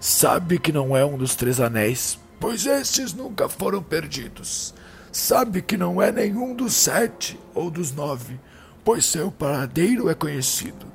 [0.00, 4.74] Sabe que não é um dos três anéis, pois estes nunca foram perdidos.
[5.12, 8.40] Sabe que não é nenhum dos sete ou dos nove,
[8.84, 10.86] pois seu paradeiro é conhecido.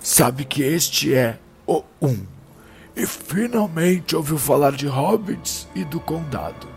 [0.00, 2.24] Sabe que este é o Um.
[2.94, 6.68] E finalmente ouviu falar de hobbits e do condado.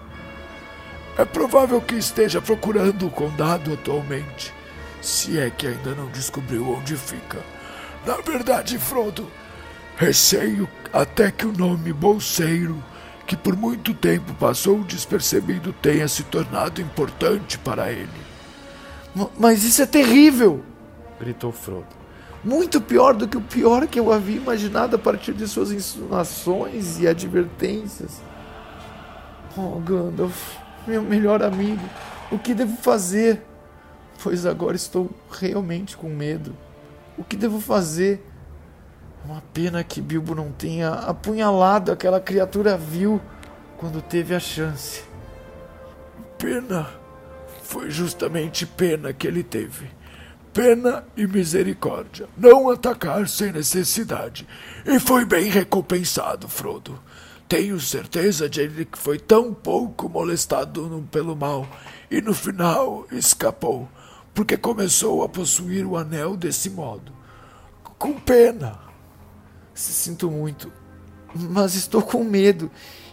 [1.18, 4.54] É provável que esteja procurando o condado atualmente
[5.02, 7.40] se é que ainda não descobriu onde fica.
[8.06, 9.28] Na verdade, Frodo,
[9.98, 12.84] receio até que o nome Bolseiro,
[13.26, 18.10] que por muito tempo passou despercebido, tenha se tornado importante para ele.
[19.38, 20.64] Mas isso é terrível!
[21.20, 21.99] gritou Frodo.
[22.44, 27.00] Muito pior do que o pior que eu havia imaginado a partir de suas insinuações
[27.00, 28.22] e advertências.
[29.58, 30.56] Oh, Gandalf,
[30.88, 31.84] meu melhor amigo,
[32.32, 33.44] o que devo fazer?
[34.22, 36.56] pois agora estou realmente com medo.
[37.18, 38.26] O que devo fazer?
[39.26, 43.22] Uma pena que Bilbo não tenha apunhalado aquela criatura vil
[43.78, 45.04] quando teve a chance.
[46.38, 46.88] Pena.
[47.64, 49.90] Foi justamente pena que ele teve.
[50.60, 52.28] Pena e misericórdia.
[52.36, 54.46] Não atacar sem necessidade.
[54.86, 57.00] E foi bem recompensado, Frodo.
[57.48, 61.66] Tenho certeza de ele que foi tão pouco molestado pelo mal
[62.12, 63.88] e no final escapou
[64.34, 67.14] porque começou a possuir o anel desse modo.
[67.98, 68.78] Com pena.
[69.74, 70.70] Sinto muito,
[71.34, 72.70] mas estou com medo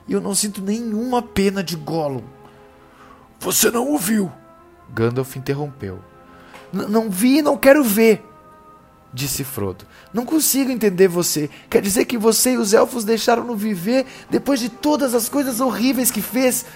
[0.09, 2.25] e eu não sinto nenhuma pena de Gollum.
[3.39, 4.33] Você não o viu?
[4.93, 6.16] Gandalf interrompeu.
[6.89, 8.25] Não vi e não quero ver,
[9.13, 9.87] disse Frodo.
[10.13, 11.49] Não consigo entender você.
[11.71, 16.11] Quer dizer que você e os elfos deixaram-no viver depois de todas as coisas horríveis
[16.11, 16.67] que fez?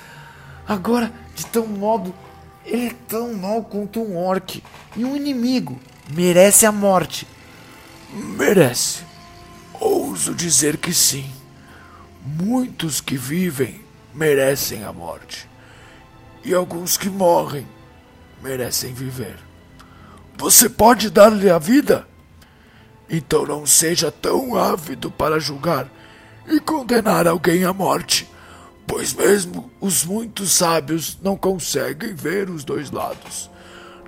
[0.67, 2.15] Agora, de tão modo
[2.65, 4.63] ele é tão mal quanto um orc.
[4.97, 5.81] E um inimigo.
[6.13, 7.27] Merece a morte.
[8.13, 9.03] Merece.
[9.81, 11.31] Ouso dizer que sim.
[12.25, 13.81] Muitos que vivem
[14.15, 15.49] merecem a morte.
[16.45, 17.67] E alguns que morrem
[18.43, 19.50] merecem viver.
[20.41, 22.07] Você pode dar-lhe a vida?
[23.09, 25.89] Então não seja tão ávido para julgar
[26.49, 28.29] e condenar alguém à morte
[28.91, 33.49] pois mesmo os muitos sábios não conseguem ver os dois lados.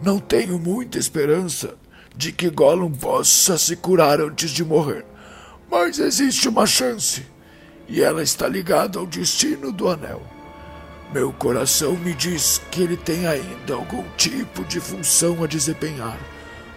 [0.03, 1.77] Não tenho muita esperança
[2.17, 5.07] de que Gollum possa se curar antes de morrer,
[5.71, 7.25] mas existe uma chance,
[7.89, 10.21] e ela está ligada ao destino do anel.
[11.13, 16.19] Meu coração me diz que ele tem ainda algum tipo de função a desempenhar,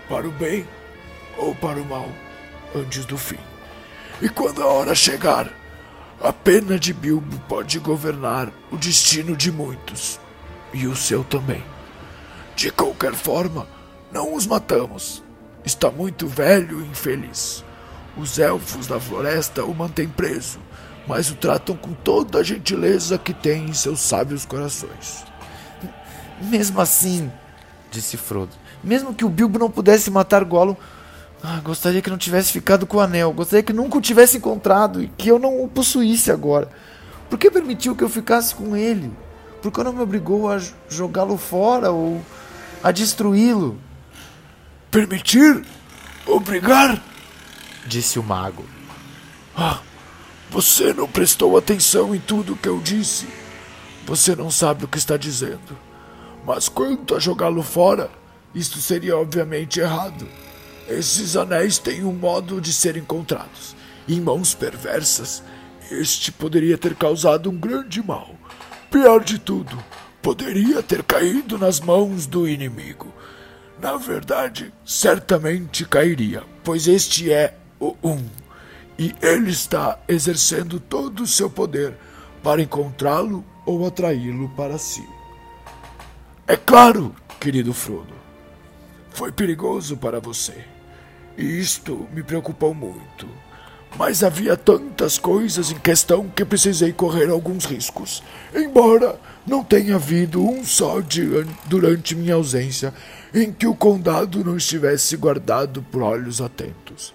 [0.10, 0.68] para o bem
[1.38, 2.10] ou para o mal,
[2.76, 3.40] antes do fim.
[4.22, 5.50] E quando a hora chegar,
[6.22, 10.20] a pena de Bilbo pode governar o destino de muitos,
[10.74, 11.64] e o seu também.
[12.58, 13.66] De qualquer forma,
[14.12, 15.24] não os matamos.
[15.64, 17.64] Está muito velho e infeliz.
[18.18, 20.60] Os elfos da floresta o mantêm preso,
[21.08, 25.24] mas o tratam com toda a gentileza que tem em seus sábios corações.
[26.42, 27.32] Mesmo assim,
[27.92, 28.52] disse Frodo,
[28.84, 30.76] mesmo que o Bilbo não pudesse matar Gollum,
[31.44, 33.32] ah, gostaria que não tivesse ficado com o anel.
[33.32, 36.70] Gostaria que nunca o tivesse encontrado e que eu não o possuísse agora.
[37.30, 39.12] Por que permitiu que eu ficasse com ele?
[39.62, 42.20] Por que não me obrigou a jogá-lo fora ou
[42.84, 43.80] a destruí-lo?
[44.90, 45.64] Permitir?
[46.26, 47.00] Obrigar?
[47.86, 48.66] Disse o mago.
[49.56, 49.80] Ah,
[50.56, 53.28] você não prestou atenção em tudo que eu disse.
[54.06, 55.78] Você não sabe o que está dizendo.
[56.46, 58.10] Mas quanto a jogá-lo fora,
[58.54, 60.26] isto seria obviamente errado.
[60.88, 63.76] Esses anéis têm um modo de ser encontrados.
[64.08, 65.44] Em mãos perversas,
[65.92, 68.34] este poderia ter causado um grande mal.
[68.90, 69.78] Pior de tudo,
[70.22, 73.14] poderia ter caído nas mãos do inimigo.
[73.78, 78.45] Na verdade, certamente cairia, pois este é o Um,
[78.98, 81.96] e ele está exercendo todo o seu poder
[82.42, 85.08] para encontrá-lo ou atraí-lo para si.
[86.48, 88.14] É claro, querido Frodo,
[89.10, 90.66] foi perigoso para você.
[91.38, 93.28] E isto me preocupou muito.
[93.98, 98.22] Mas havia tantas coisas em questão que precisei correr alguns riscos.
[98.54, 99.18] Embora
[99.48, 102.94] não tenha havido um só dia durante minha ausência
[103.34, 107.14] em que o condado não estivesse guardado por olhos atentos.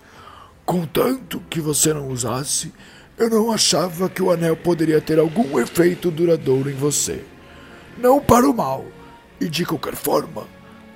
[0.70, 2.72] Contanto que você não usasse,
[3.18, 7.24] eu não achava que o anel poderia ter algum efeito duradouro em você.
[7.98, 8.84] Não para o mal,
[9.40, 10.46] e de qualquer forma,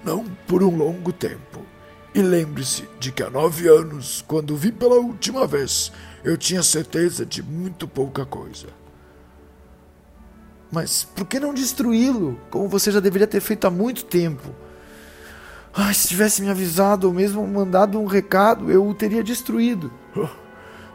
[0.05, 1.67] não por um longo tempo.
[2.15, 5.91] E lembre-se de que há nove anos, quando vi pela última vez,
[6.23, 8.69] eu tinha certeza de muito pouca coisa.
[10.71, 14.55] Mas por que não destruí-lo, como você já deveria ter feito há muito tempo?
[15.77, 19.93] Ai, se tivesse me avisado ou mesmo mandado um recado, eu o teria destruído.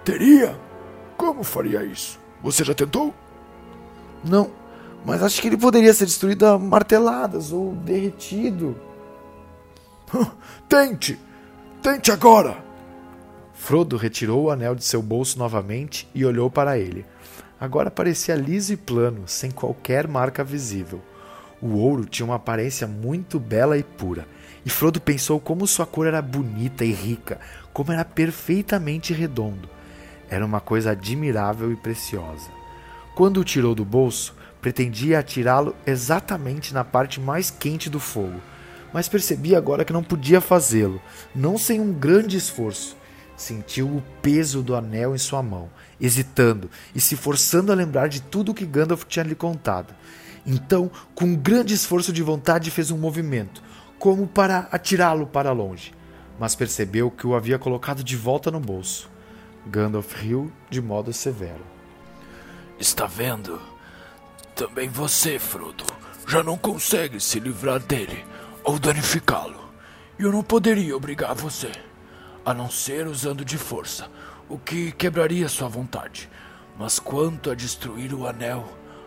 [0.05, 0.57] Teria?
[1.17, 2.17] Como faria isso?
[2.41, 3.13] Você já tentou?
[4.23, 4.49] Não,
[5.05, 8.75] mas acho que ele poderia ser destruído a marteladas ou derretido.
[10.69, 11.19] Tente!
[11.81, 12.63] Tente agora!
[13.53, 17.05] Frodo retirou o anel de seu bolso novamente e olhou para ele.
[17.59, 21.01] Agora parecia liso e plano, sem qualquer marca visível.
[21.61, 24.25] O ouro tinha uma aparência muito bela e pura,
[24.65, 27.39] e Frodo pensou como sua cor era bonita e rica,
[27.73, 29.69] como era perfeitamente redondo.
[30.29, 32.49] Era uma coisa admirável e preciosa.
[33.15, 38.39] Quando o tirou do bolso, pretendia atirá-lo exatamente na parte mais quente do fogo,
[38.93, 41.01] mas percebia agora que não podia fazê-lo,
[41.33, 42.97] não sem um grande esforço.
[43.35, 48.21] Sentiu o peso do anel em sua mão hesitando e se forçando a lembrar de
[48.21, 49.93] tudo o que Gandalf tinha lhe contado.
[50.45, 53.61] Então, com um grande esforço de vontade, fez um movimento,
[53.99, 55.93] como para atirá-lo para longe,
[56.39, 59.09] mas percebeu que o havia colocado de volta no bolso.
[59.67, 61.63] Gandalf riu de modo severo.
[62.79, 63.61] Está vendo?
[64.55, 65.83] Também você, Frodo,
[66.25, 68.25] já não consegue se livrar dele
[68.63, 69.69] ou danificá-lo.
[70.17, 71.71] Eu não poderia obrigar você,
[72.45, 74.09] a não ser usando de força,
[74.47, 76.29] o que quebraria sua vontade.
[76.77, 78.65] Mas quanto a destruir o anel,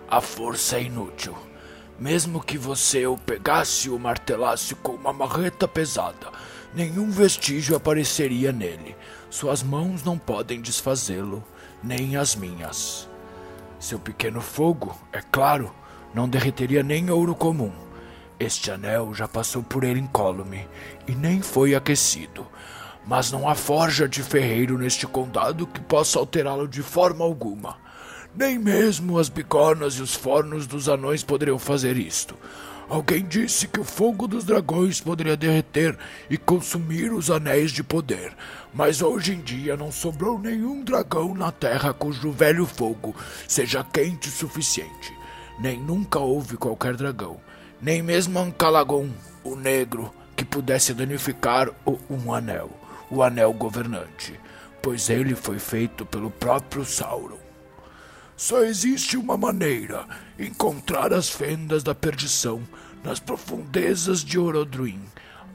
[0.09, 1.35] a força é inútil.
[2.03, 6.33] Mesmo que você o pegasse e o martelasse com uma marreta pesada,
[6.75, 8.97] nenhum vestígio apareceria nele.
[9.31, 11.45] Suas mãos não podem desfazê-lo,
[11.81, 13.09] nem as minhas.
[13.79, 15.73] Seu pequeno fogo, é claro,
[16.13, 17.71] não derreteria nem ouro comum.
[18.37, 20.69] Este anel já passou por ele incólume
[21.07, 22.45] e nem foi aquecido
[23.05, 27.77] mas não há forja de ferreiro neste condado que possa alterá-lo de forma alguma.
[28.35, 32.37] Nem mesmo as bigornas e os fornos dos anões poderiam fazer isto.
[32.89, 35.97] Alguém disse que o fogo dos dragões poderia derreter
[36.29, 38.35] e consumir os anéis de poder,
[38.75, 43.15] mas hoje em dia não sobrou nenhum dragão na terra cujo velho fogo
[43.49, 45.13] seja quente o suficiente.
[45.59, 47.41] Nem nunca houve qualquer dragão,
[47.81, 49.09] nem mesmo Ancalagon,
[49.45, 52.71] o negro, que pudesse danificar o um anel
[53.13, 54.41] o Anel Governante,
[54.81, 57.42] pois ele foi feito pelo próprio Sauron.
[58.43, 60.05] Só existe uma maneira:
[60.37, 62.61] encontrar as fendas da perdição
[63.05, 65.01] nas profundezas de Orodruin,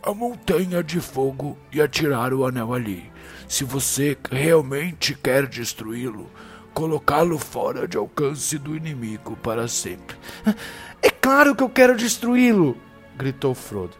[0.02, 3.12] a montanha de fogo, e atirar o anel ali.
[3.46, 6.32] Se você realmente quer destruí-lo,
[6.74, 10.16] colocá-lo fora de alcance do inimigo para sempre.
[11.02, 12.78] É claro que eu quero destruí-lo!
[13.18, 13.98] gritou Frodo.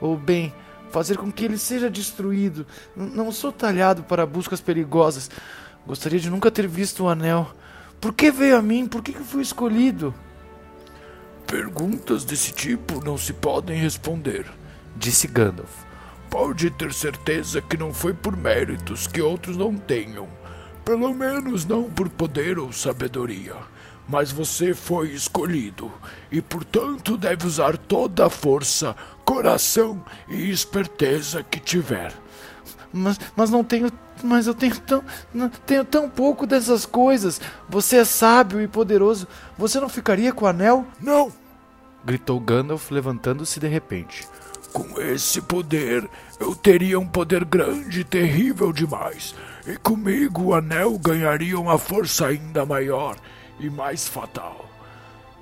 [0.00, 0.52] Ou bem,
[0.90, 2.66] fazer com que ele seja destruído.
[2.96, 5.30] Não sou talhado para buscas perigosas.
[5.86, 7.54] Gostaria de nunca ter visto o anel.
[8.04, 8.86] Por que veio a mim?
[8.86, 10.14] Por que, que fui escolhido?
[11.46, 14.44] Perguntas desse tipo não se podem responder,
[14.94, 15.70] disse Gandalf.
[16.28, 20.28] Pode ter certeza que não foi por méritos que outros não tenham.
[20.84, 23.56] Pelo menos não por poder ou sabedoria
[24.06, 25.90] mas você foi escolhido
[26.30, 28.94] e, portanto, deve usar toda a força,
[29.24, 32.12] coração e esperteza que tiver.
[32.94, 33.90] Mas, mas não tenho.
[34.22, 35.04] Mas eu tenho tão.
[35.34, 37.40] Não, tenho tão pouco dessas coisas.
[37.68, 39.26] Você é sábio e poderoso.
[39.58, 40.86] Você não ficaria com o anel?
[41.00, 41.32] Não!
[42.04, 44.28] gritou Gandalf, levantando-se de repente.
[44.72, 49.34] Com esse poder, eu teria um poder grande e terrível demais.
[49.66, 53.16] E comigo o anel ganharia uma força ainda maior
[53.58, 54.68] e mais fatal.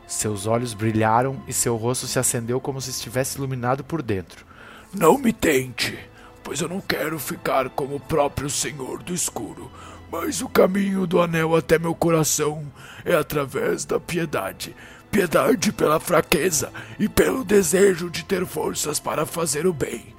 [0.07, 4.45] Seus olhos brilharam e seu rosto se acendeu como se estivesse iluminado por dentro.
[4.93, 5.99] Não me tente,
[6.43, 9.71] pois eu não quero ficar como o próprio Senhor do Escuro.
[10.11, 12.71] Mas o caminho do anel até meu coração
[13.05, 14.77] é através da piedade.
[15.11, 20.15] Piedade pela fraqueza e pelo desejo de ter forças para fazer o bem.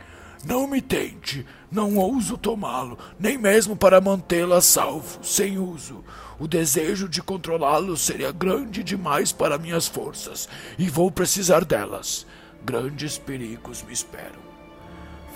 [0.45, 6.03] Não me tente, não ouso tomá-lo, nem mesmo para mantê-lo a salvo, sem uso.
[6.37, 12.27] O desejo de controlá-lo seria grande demais para minhas forças, e vou precisar delas.
[12.65, 14.42] Grandes perigos me esperam.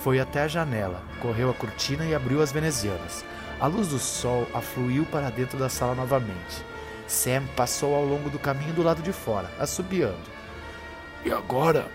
[0.03, 3.25] Foi até a janela, correu a cortina e abriu as venezianas.
[3.59, 6.63] A luz do sol afluiu para dentro da sala novamente.
[7.07, 10.29] Sam passou ao longo do caminho do lado de fora, assobiando.
[11.25, 11.89] E agora?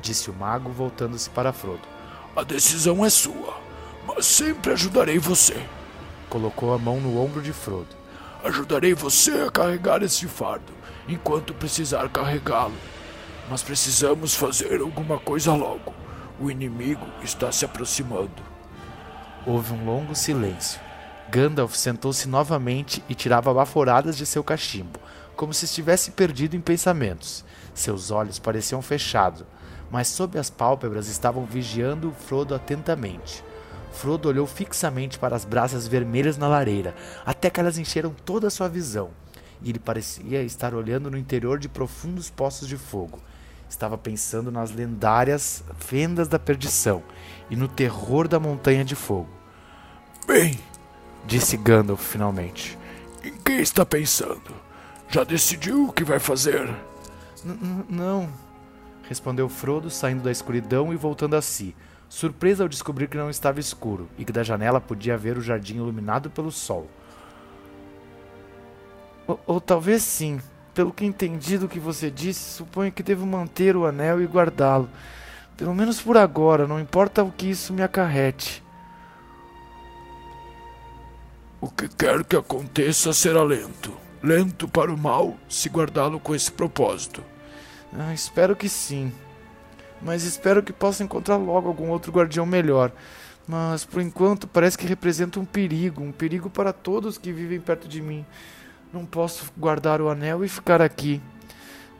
[0.00, 1.82] disse o mago, voltando-se para Frodo.
[2.36, 3.58] A decisão é sua,
[4.06, 5.60] mas sempre ajudarei você.
[6.30, 7.96] Colocou a mão no ombro de Frodo.
[8.44, 10.72] Ajudarei você a carregar esse fardo
[11.08, 12.76] enquanto precisar carregá-lo.
[13.50, 15.92] Mas precisamos fazer alguma coisa logo.
[16.40, 18.42] O inimigo está se aproximando.
[19.44, 20.80] Houve um longo silêncio.
[21.28, 25.00] Gandalf sentou-se novamente e tirava baforadas de seu cachimbo,
[25.34, 27.44] como se estivesse perdido em pensamentos.
[27.74, 29.44] Seus olhos pareciam fechados,
[29.90, 33.42] mas sob as pálpebras estavam vigiando Frodo atentamente.
[33.90, 36.94] Frodo olhou fixamente para as brasas vermelhas na lareira,
[37.26, 39.10] até que elas encheram toda a sua visão.
[39.60, 43.18] E ele parecia estar olhando no interior de profundos poços de fogo.
[43.68, 47.02] Estava pensando nas lendárias fendas da perdição
[47.50, 49.28] e no terror da montanha de fogo.
[50.26, 50.58] Bem,
[51.26, 52.78] disse Gandalf finalmente.
[53.22, 54.54] Em que está pensando?
[55.08, 56.68] Já decidiu o que vai fazer?
[57.44, 58.28] N não,
[59.08, 61.74] respondeu Frodo, saindo da escuridão e voltando a si,
[62.08, 65.76] surpresa ao descobrir que não estava escuro e que da janela podia ver o jardim
[65.76, 66.88] iluminado pelo sol.
[69.26, 70.40] Ou, ou talvez sim.
[70.78, 74.88] Pelo que entendi do que você disse, suponho que devo manter o anel e guardá-lo.
[75.56, 78.62] Pelo menos por agora, não importa o que isso me acarrete.
[81.60, 83.92] O que quer que aconteça será lento.
[84.22, 87.24] Lento para o mal, se guardá-lo com esse propósito.
[87.92, 89.12] Ah, espero que sim.
[90.00, 92.92] Mas espero que possa encontrar logo algum outro guardião melhor.
[93.48, 97.88] Mas por enquanto parece que representa um perigo, um perigo para todos que vivem perto
[97.88, 98.24] de mim.
[98.92, 101.20] Não posso guardar o anel e ficar aqui.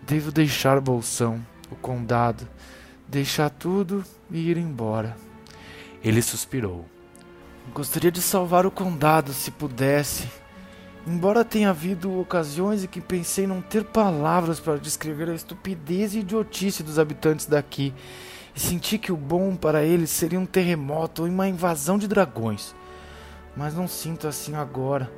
[0.03, 2.49] Devo deixar Bolsão, o condado,
[3.07, 5.15] deixar tudo e ir embora.
[6.03, 6.87] Ele suspirou.
[7.75, 10.27] Gostaria de salvar o condado se pudesse.
[11.07, 16.21] Embora tenha havido ocasiões em que pensei não ter palavras para descrever a estupidez e
[16.21, 17.95] idiotice dos habitantes daqui,
[18.57, 22.75] e senti que o bom para eles seria um terremoto ou uma invasão de dragões.
[23.55, 25.11] Mas não sinto assim agora.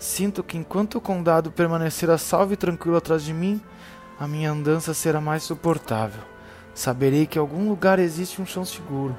[0.00, 3.60] Sinto que enquanto o condado permanecer a salvo e tranquilo atrás de mim,
[4.18, 6.22] a minha andança será mais suportável.
[6.74, 9.14] Saberei que em algum lugar existe um chão seguro,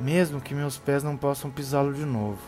[0.00, 2.40] mesmo que meus pés não possam pisá-lo de novo.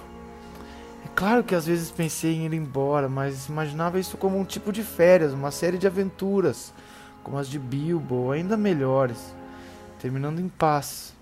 [1.05, 4.73] É claro que às vezes pensei em ir embora, mas imaginava isso como um tipo
[4.73, 6.73] de férias, uma série de aventuras,
[7.23, 9.35] como as de Bilbo, ou ainda melhores,
[10.01, 11.13] terminando em paz.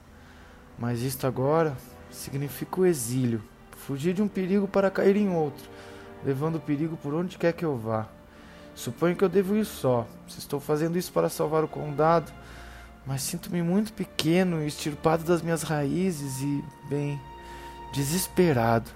[0.79, 1.77] Mas isto agora
[2.09, 3.43] significa o exílio,
[3.77, 5.75] fugir de um perigo para cair em outro,
[6.27, 8.09] levando perigo por onde quer que eu vá.
[8.75, 12.33] Suponho que eu devo ir só, se estou fazendo isso para salvar o condado,
[13.07, 17.21] mas sinto-me muito pequeno extirpado das minhas raízes e, bem,
[17.93, 18.91] desesperado.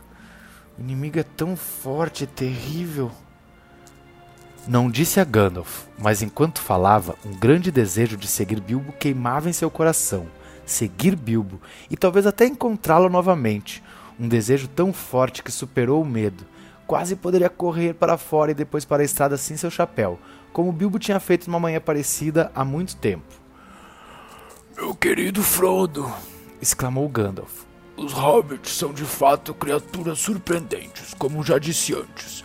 [0.76, 3.12] O inimigo é tão forte e terrível.
[4.66, 9.53] Não disse a Gandalf, mas enquanto falava, um grande desejo de seguir Bilbo queimava em
[9.53, 10.26] seu coração.
[10.66, 13.83] Seguir Bilbo e talvez até encontrá-lo novamente.
[14.18, 16.49] Um desejo tão forte que superou o medo.
[16.91, 20.18] Quase poderia correr para fora e depois para a estrada sem seu chapéu,
[20.53, 23.32] como Bilbo tinha feito numa manhã parecida há muito tempo.
[24.74, 26.12] Meu querido Frodo!
[26.61, 27.62] exclamou Gandalf.
[27.97, 32.43] Os hobbits são de fato criaturas surpreendentes, como já disse antes.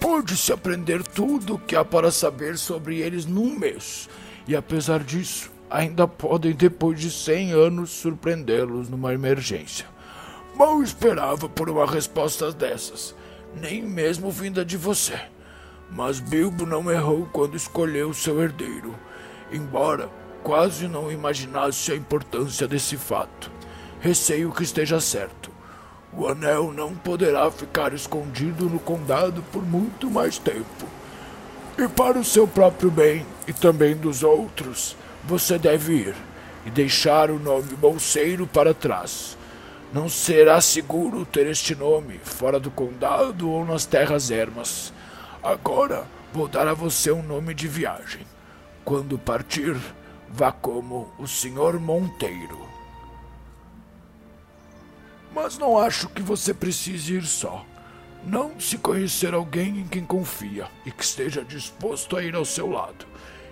[0.00, 4.08] Pode-se aprender tudo o que há para saber sobre eles num mês,
[4.48, 9.86] e apesar disso, ainda podem, depois de cem anos, surpreendê-los numa emergência.
[10.56, 13.14] Mal esperava por uma resposta dessas,
[13.60, 15.18] nem mesmo vinda de você.
[15.90, 18.94] Mas Bilbo não errou quando escolheu seu herdeiro,
[19.52, 20.08] embora
[20.42, 23.50] quase não imaginasse a importância desse fato.
[24.00, 25.50] Receio que esteja certo.
[26.12, 30.86] O anel não poderá ficar escondido no condado por muito mais tempo.
[31.76, 36.14] E para o seu próprio bem e também dos outros, você deve ir
[36.64, 39.36] e deixar o nome Bolseiro para trás.
[39.94, 44.92] Não será seguro ter este nome fora do condado ou nas terras ermas.
[45.40, 48.22] Agora vou dar a você um nome de viagem.
[48.84, 49.80] Quando partir,
[50.28, 52.58] vá como o Senhor Monteiro.
[55.32, 57.64] Mas não acho que você precise ir só.
[58.26, 62.68] Não se conhecer alguém em quem confia e que esteja disposto a ir ao seu
[62.68, 63.06] lado,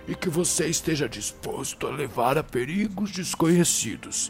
[0.05, 4.29] e que você esteja disposto a levar a perigos desconhecidos.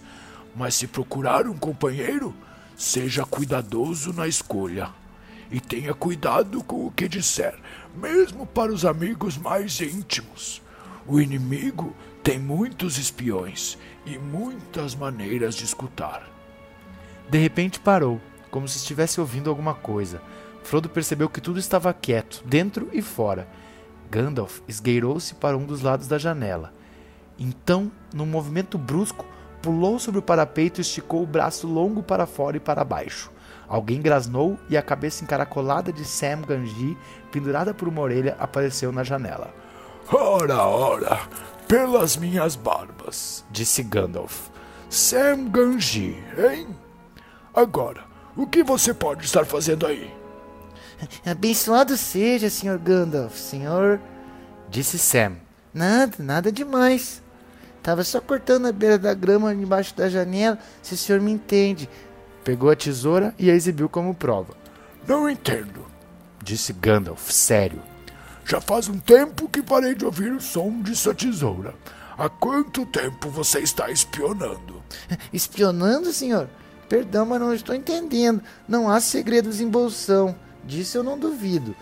[0.55, 2.33] Mas se procurar um companheiro,
[2.75, 4.89] seja cuidadoso na escolha.
[5.51, 7.55] E tenha cuidado com o que disser,
[7.95, 10.61] mesmo para os amigos mais íntimos.
[11.05, 16.27] O inimigo tem muitos espiões e muitas maneiras de escutar.
[17.29, 18.19] De repente parou,
[18.49, 20.21] como se estivesse ouvindo alguma coisa.
[20.63, 23.47] Frodo percebeu que tudo estava quieto, dentro e fora.
[24.09, 26.73] Gandalf esgueirou-se para um dos lados da janela.
[27.37, 29.25] Então, num movimento brusco,
[29.63, 33.31] pulou sobre o parapeito e esticou o braço longo para fora e para baixo.
[33.67, 36.97] Alguém grasnou e a cabeça encaracolada de Sam Ganji,
[37.31, 39.55] pendurada por uma orelha, apareceu na janela.
[40.11, 41.21] Ora, ora,
[41.65, 44.49] pelas minhas barbas, disse Gandalf.
[44.89, 46.67] Sam Ganji, hein?
[47.55, 48.03] Agora,
[48.35, 50.13] o que você pode estar fazendo aí?
[51.25, 52.77] Abençoado seja, Sr.
[52.77, 53.99] Gandalf, senhor.
[54.69, 55.37] Disse Sam.
[55.73, 57.22] Nada, nada demais.
[57.83, 61.89] Tava só cortando a beira da grama debaixo da janela, se o senhor me entende.
[62.41, 64.55] Pegou a tesoura e a exibiu como prova.
[65.05, 65.85] Não entendo,
[66.41, 67.81] disse Gandalf, sério.
[68.45, 71.75] Já faz um tempo que parei de ouvir o som de sua tesoura.
[72.17, 74.81] Há quanto tempo você está espionando?
[75.33, 76.47] Espionando, senhor?
[76.87, 78.41] Perdão, mas não estou entendendo.
[78.67, 80.35] Não há segredos em bolsão.
[80.63, 81.75] Disso eu não duvido.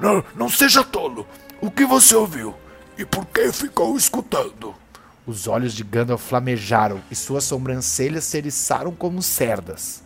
[0.00, 1.26] Não, não seja tolo.
[1.60, 2.54] O que você ouviu?
[2.96, 4.74] E por que ficou escutando?
[5.26, 10.02] Os olhos de Gandalf flamejaram e suas sobrancelhas se eriçaram como cerdas.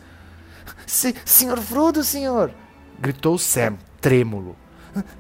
[0.86, 2.52] Se, senhor Frodo, senhor!
[2.98, 4.56] gritou Sam, trêmulo.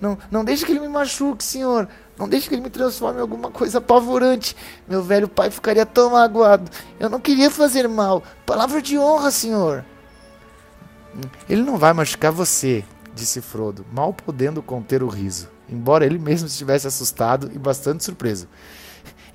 [0.00, 1.86] Não, não deixe que ele me machuque, senhor.
[2.18, 4.56] Não deixe que ele me transforme em alguma coisa apavorante.
[4.88, 6.70] Meu velho pai ficaria tão magoado.
[6.98, 8.22] Eu não queria fazer mal.
[8.46, 9.84] Palavra de honra, senhor.
[11.48, 16.46] Ele não vai machucar você, disse Frodo, mal podendo conter o riso, embora ele mesmo
[16.46, 18.48] estivesse assustado e bastante surpreso.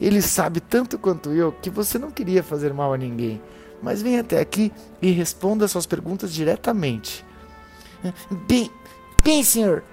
[0.01, 3.39] Ele sabe tanto quanto eu que você não queria fazer mal a ninguém,
[3.83, 7.23] mas venha até aqui e responda suas perguntas diretamente.
[8.47, 8.71] Bem,
[9.23, 9.83] bem, senhor,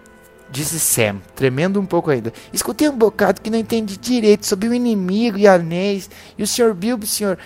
[0.50, 2.32] disse Sam, tremendo um pouco ainda.
[2.54, 6.08] Escutei um bocado que não entendi direito sobre o inimigo e anéis,
[6.38, 7.38] e o senhor Bilbo, senhor,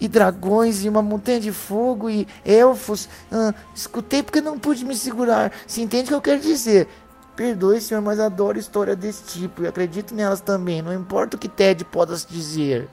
[0.00, 3.08] e dragões e uma montanha de fogo e elfos.
[3.30, 5.52] Ah, escutei porque não pude me segurar.
[5.68, 6.88] Se entende o que eu quero dizer?
[7.38, 11.48] Perdoe, senhor, mas adoro história desse tipo e acredito nelas também, não importa o que
[11.48, 12.88] Ted possa dizer.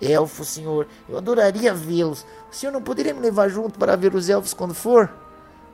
[0.00, 2.24] Elfos, senhor, eu adoraria vê-los.
[2.50, 5.12] O senhor não poderia me levar junto para ver os elfos quando for?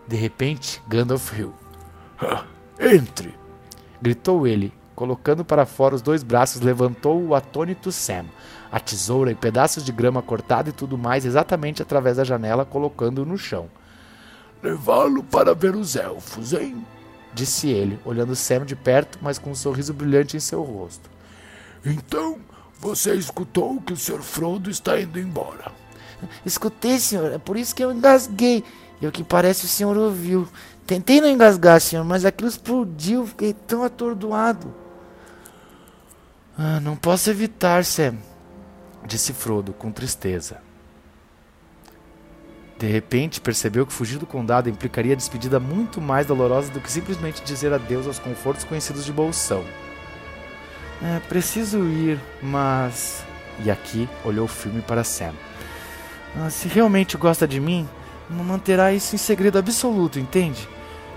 [0.09, 1.55] De repente, Gandalf riu.
[2.81, 3.33] Entre!
[4.03, 8.25] gritou ele, colocando para fora os dois braços, levantou o atônito Sam
[8.73, 13.25] a tesoura e pedaços de grama cortada e tudo mais exatamente através da janela, colocando-o
[13.25, 13.69] no chão.
[14.61, 16.85] Levá-lo para ver os elfos, hein?
[17.33, 21.09] Disse ele, olhando Sam de perto, mas com um sorriso brilhante em seu rosto.
[21.85, 22.39] Então,
[22.79, 24.21] você escutou que o Sr.
[24.21, 25.73] Frodo está indo embora?
[26.45, 27.33] Escutei, senhor.
[27.33, 28.65] É por isso que eu engasguei.
[29.01, 30.47] E o que parece o senhor ouviu.
[30.87, 33.27] Tentei não engasgar, senhor, mas aquilo explodiu.
[33.27, 34.75] Fiquei tão atordoado.
[36.59, 38.19] Ah, não posso evitar, Sam
[39.07, 40.61] disse Frodo com tristeza.
[42.81, 47.43] De repente, percebeu que fugir do condado implicaria despedida muito mais dolorosa do que simplesmente
[47.43, 49.63] dizer adeus aos confortos conhecidos de Bolsão.
[51.03, 53.23] É, preciso ir, mas.
[53.63, 55.35] E aqui olhou firme para Sam.
[56.35, 57.87] Ah, se realmente gosta de mim,
[58.31, 60.67] manterá isso em segredo absoluto, entende?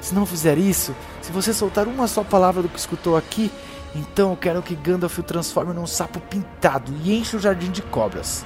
[0.01, 3.49] Se não fizer isso, se você soltar uma só palavra do que escutou aqui,
[3.95, 7.81] então eu quero que Gandalf o transforme num sapo pintado e enche o jardim de
[7.81, 8.43] cobras.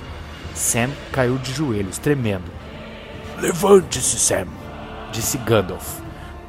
[0.53, 2.66] Sam caiu de joelhos, tremendo.
[3.39, 4.47] Levante-se, Sam,
[5.11, 5.99] disse Gandalf.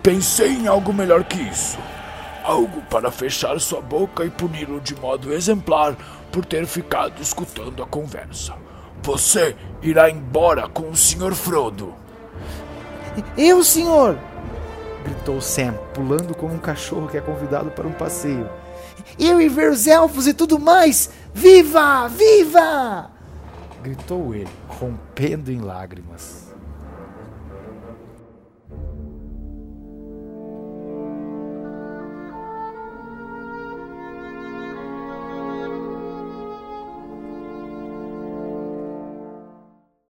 [0.02, 1.78] Pensei em algo melhor que isso.
[2.44, 5.96] Algo para fechar sua boca e puni-lo de modo exemplar
[6.32, 8.54] por ter ficado escutando a conversa.
[9.02, 11.34] Você irá embora com o Sr.
[11.34, 11.94] Frodo.
[13.36, 14.18] Eu, senhor!
[15.04, 18.48] gritou Sam, pulando como um cachorro que é convidado para um passeio
[19.18, 21.10] eu e ver os elfos e tudo mais.
[21.34, 22.08] Viva!
[22.08, 23.10] Viva!
[23.82, 26.47] gritou ele, rompendo em lágrimas.